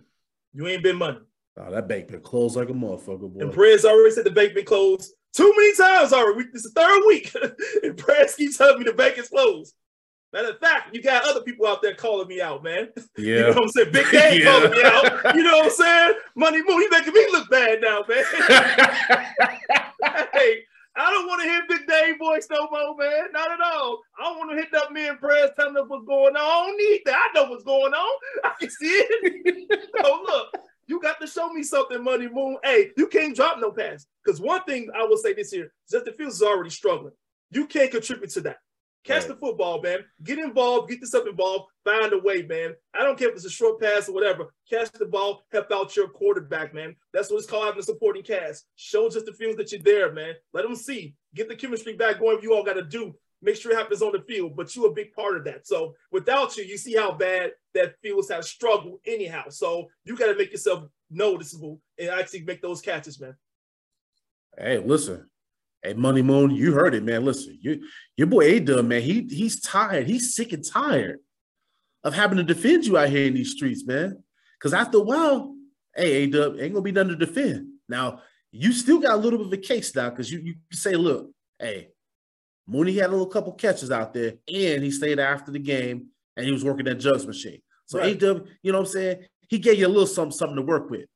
[0.53, 1.19] You ain't been money.
[1.57, 3.41] Oh, that bank been closed like a motherfucker, boy.
[3.41, 6.49] And Perez already said the bank been closed too many times already.
[6.51, 7.33] This is the third week.
[7.83, 9.73] and Perez keeps telling me the bank is closed.
[10.31, 12.89] Matter of fact, you got other people out there calling me out, man.
[13.17, 13.35] Yeah.
[13.35, 13.91] You know what I'm saying?
[13.91, 14.51] Big Dave yeah.
[14.51, 15.35] calling me out.
[15.35, 16.13] You know what I'm saying?
[16.35, 18.23] Money Moon, he making me look bad now, man.
[20.33, 20.63] hey,
[20.95, 23.31] I don't want to hear Big Dave voice no more, man.
[23.31, 23.99] Not at all.
[24.19, 26.37] I don't want to hit up me and Press telling us what's going on.
[26.37, 27.29] I don't need that.
[27.29, 28.19] I know what's going on.
[28.43, 29.81] I can see it.
[30.01, 30.55] so look,
[30.87, 32.57] you got to show me something, Money Moon.
[32.63, 34.05] Hey, you can't drop no pass.
[34.23, 37.13] Because one thing I will say this year, Justin Fields is already struggling.
[37.51, 38.57] You can't contribute to that.
[39.03, 39.27] Catch right.
[39.29, 39.99] the football, man.
[40.23, 40.89] Get involved.
[40.89, 41.65] Get yourself involved.
[41.83, 42.73] Find a way, man.
[42.97, 44.53] I don't care if it's a short pass or whatever.
[44.69, 45.43] Catch the ball.
[45.51, 46.95] Help out your quarterback, man.
[47.13, 48.65] That's what it's called having a supporting cast.
[48.77, 50.35] Show Justin Fields that you're there, man.
[50.53, 51.15] Let them see.
[51.35, 52.39] Get the chemistry back going.
[52.41, 53.13] You all got to do.
[53.43, 55.67] Make sure it happens on the field, but you're a big part of that.
[55.67, 59.49] So without you, you see how bad that Fields has struggled anyhow.
[59.49, 63.35] So you got to make yourself noticeable and actually make those catches, man.
[64.57, 65.29] Hey, listen,
[65.83, 67.25] Hey, Money Moon, you heard it, man.
[67.25, 67.85] Listen, you,
[68.15, 70.07] your boy A Dub, man, he he's tired.
[70.07, 71.19] He's sick and tired
[72.05, 74.23] of having to defend you out here in these streets, man.
[74.57, 75.53] Because after a while,
[75.93, 77.67] hey, A Dub, ain't gonna be nothing to defend.
[77.89, 80.95] Now, you still got a little bit of a case now, because you you say,
[80.95, 81.89] look, hey,
[82.67, 86.07] Mooney had a little couple catches out there, and he stayed after the game,
[86.37, 87.61] and he was working that jugs machine.
[87.85, 88.15] So right.
[88.15, 89.25] A Dub, you know what I'm saying?
[89.49, 91.07] He gave you a little something something to work with.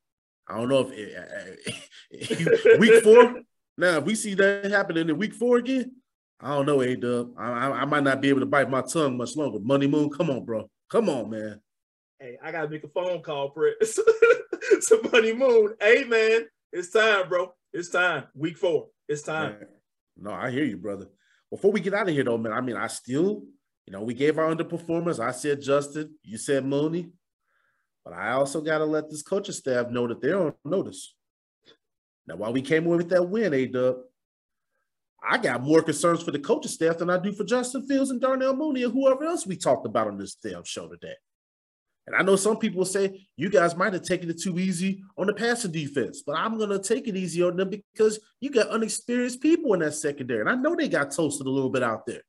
[0.46, 1.76] I don't know if it,
[2.14, 3.42] uh, week four,
[3.78, 5.92] now, if we see that happening in week four again,
[6.40, 7.30] I don't know, A Dub.
[7.38, 9.60] I, I, I, might not be able to bite my tongue much longer.
[9.60, 10.68] Money Moon, come on, bro.
[10.90, 11.60] Come on, man.
[12.18, 13.94] Hey, I gotta make a phone call, Chris.
[14.88, 15.74] to Money Moon.
[15.80, 17.54] Hey, man, it's time, bro.
[17.72, 18.24] It's time.
[18.34, 18.88] Week four.
[19.08, 19.52] It's time.
[19.52, 19.68] Man.
[20.16, 21.06] No, I hear you, brother.
[21.50, 23.42] Before we get out of here, though, man, I mean, I still,
[23.86, 25.18] you know, we gave our underperformers.
[25.18, 27.10] I said Justin, you said Mooney,
[28.04, 31.14] but I also got to let this coaching staff know that they're on notice.
[32.26, 33.96] Now, while we came away with that win, A Dub,
[35.22, 38.20] I got more concerns for the coaching staff than I do for Justin Fields and
[38.20, 41.14] Darnell Mooney and whoever else we talked about on this damn show today.
[42.08, 45.02] And I know some people will say you guys might have taken it too easy
[45.18, 48.50] on the passing defense, but I'm going to take it easy on them because you
[48.50, 50.40] got unexperienced people in that secondary.
[50.40, 52.22] And I know they got toasted a little bit out there.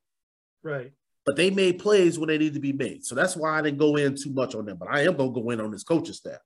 [0.62, 0.92] Right.
[1.26, 3.06] But they made plays when they need to be made.
[3.06, 4.78] So that's why I didn't go in too much on them.
[4.78, 6.40] But I am going to go in on this coaching staff.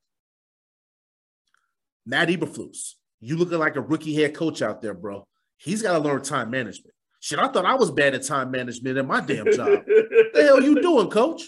[2.05, 2.93] Matt Eberflus.
[3.19, 5.25] You looking like a rookie head coach out there, bro.
[5.57, 6.93] He's got to learn time management.
[7.19, 9.69] Shit, I thought I was bad at time management in my damn job.
[9.87, 11.41] the hell you doing, coach?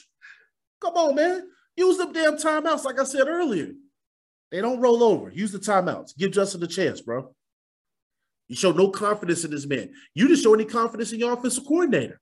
[0.81, 1.49] Come on, man.
[1.75, 3.73] Use them damn timeouts, like I said earlier.
[4.51, 5.29] They don't roll over.
[5.31, 6.15] Use the timeouts.
[6.17, 7.33] Give Justin a chance, bro.
[8.47, 9.91] You show no confidence in this man.
[10.13, 12.21] You didn't show any confidence in your offensive coordinator.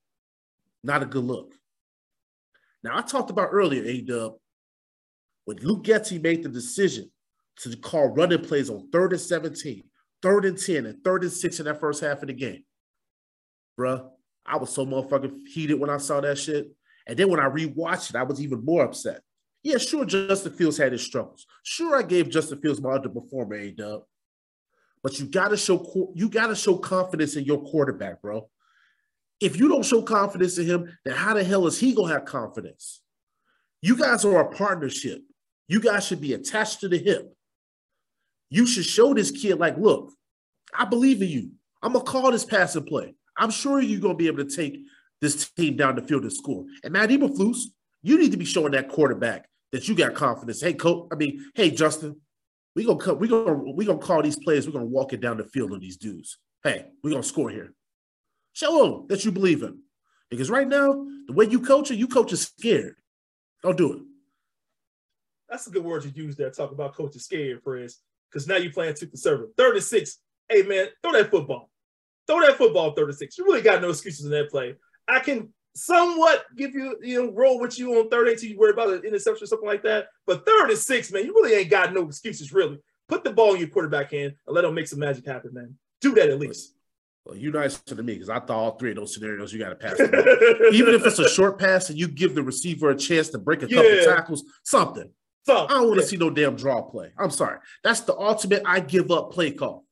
[0.83, 1.53] Not a good look.
[2.83, 4.33] Now, I talked about earlier, A Dub,
[5.45, 7.11] when Luke Getsy made the decision
[7.59, 9.83] to call running plays on third and 17,
[10.21, 12.63] third and 10, and third and six in that first half of the game.
[13.79, 14.09] Bruh,
[14.45, 16.71] I was so motherfucking heated when I saw that shit.
[17.07, 19.21] And then when I rewatched it, I was even more upset.
[19.63, 21.45] Yeah, sure, Justin Fields had his struggles.
[21.63, 24.03] Sure, I gave Justin Fields my underperformer, A Dub.
[25.01, 28.49] But you gotta show you gotta show confidence in your quarterback, bro.
[29.39, 32.25] If you don't show confidence in him, then how the hell is he gonna have
[32.25, 33.01] confidence?
[33.81, 35.21] You guys are a partnership.
[35.67, 37.33] You guys should be attached to the hip.
[38.49, 40.13] You should show this kid, like, look,
[40.73, 41.51] I believe in you.
[41.81, 43.15] I'm gonna call this pass and play.
[43.37, 44.79] I'm sure you're gonna be able to take
[45.21, 46.65] this team down the field and score.
[46.83, 47.59] And Matt Eberflus,
[48.01, 50.61] you need to be showing that quarterback that you got confidence.
[50.61, 51.07] Hey, coach.
[51.11, 52.21] I mean, hey, Justin,
[52.75, 53.13] we gonna.
[53.15, 54.65] We gonna we gonna call these players.
[54.65, 56.37] We're gonna walk it down the field on these dudes.
[56.63, 57.73] Hey, we're gonna score here.
[58.53, 59.79] Show them that you believe in,
[60.29, 62.95] Because right now, the way you coach it, you coach is scared.
[63.63, 63.99] Don't do it.
[65.49, 66.51] That's a good word you use there.
[66.51, 67.99] Talk about coaching scared, friends.
[68.31, 69.55] Because now you're playing too conservative.
[69.57, 70.19] 36.
[70.49, 71.71] Hey man, throw that football.
[72.27, 73.37] Throw that football 36.
[73.39, 74.75] You really got no excuses in that play.
[75.07, 78.71] I can somewhat give you, you know, roll with you on third until you worry
[78.71, 80.07] about an interception or something like that.
[80.25, 82.79] But third and six, man, you really ain't got no excuses, really.
[83.07, 85.75] Put the ball in your quarterback hand and let him make some magic happen, man.
[86.01, 86.75] Do that at least.
[87.25, 89.69] Well, you nice to me because I thought all three of those scenarios you got
[89.69, 89.99] to pass.
[90.73, 93.63] Even if it's a short pass and you give the receiver a chance to break
[93.63, 95.09] a couple tackles, something.
[95.45, 97.11] So I don't want to yeah, see no damn draw play.
[97.17, 97.59] I'm sorry.
[97.83, 99.85] That's the ultimate I give up play call.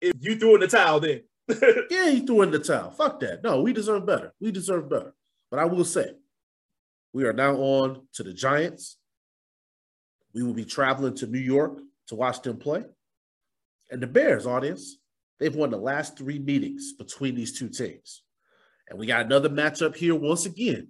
[0.00, 1.22] if you threw in the towel, then
[1.90, 2.90] Yeah, he threw in the towel.
[2.90, 3.42] Fuck that.
[3.42, 4.32] No, we deserve better.
[4.40, 5.14] We deserve better.
[5.54, 6.10] But I will say,
[7.12, 8.96] we are now on to the Giants.
[10.34, 11.78] We will be traveling to New York
[12.08, 12.82] to watch them play.
[13.88, 14.96] And the Bears, audience,
[15.38, 18.24] they've won the last three meetings between these two teams.
[18.90, 20.88] And we got another matchup here once again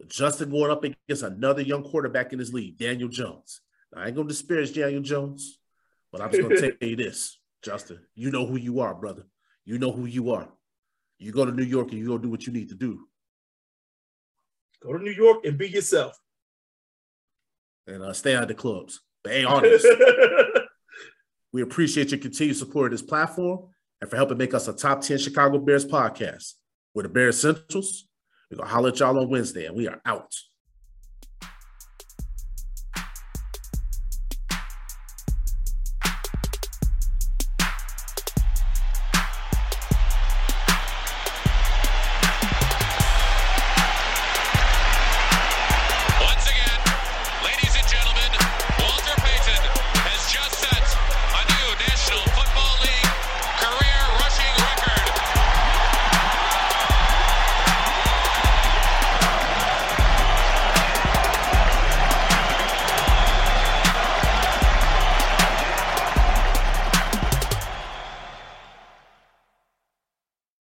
[0.00, 3.60] with Justin going up against another young quarterback in his league, Daniel Jones.
[3.94, 5.60] Now, I ain't going to disparage Daniel Jones,
[6.10, 8.00] but I'm just going to tell you this, Justin.
[8.16, 9.28] You know who you are, brother.
[9.64, 10.48] You know who you are.
[11.20, 13.06] You go to New York and you go do what you need to do.
[14.82, 16.18] Go to New York and be yourself.
[17.86, 19.00] and uh, stay out of the clubs.
[19.22, 19.86] But hey, honest,
[21.52, 23.68] we appreciate your continued support of this platform
[24.00, 26.54] and for helping make us a top 10 Chicago Bears podcast.
[26.94, 28.06] We're the Bears Centrals.
[28.50, 30.32] We're going to holler at y'all on Wednesday, and we are out.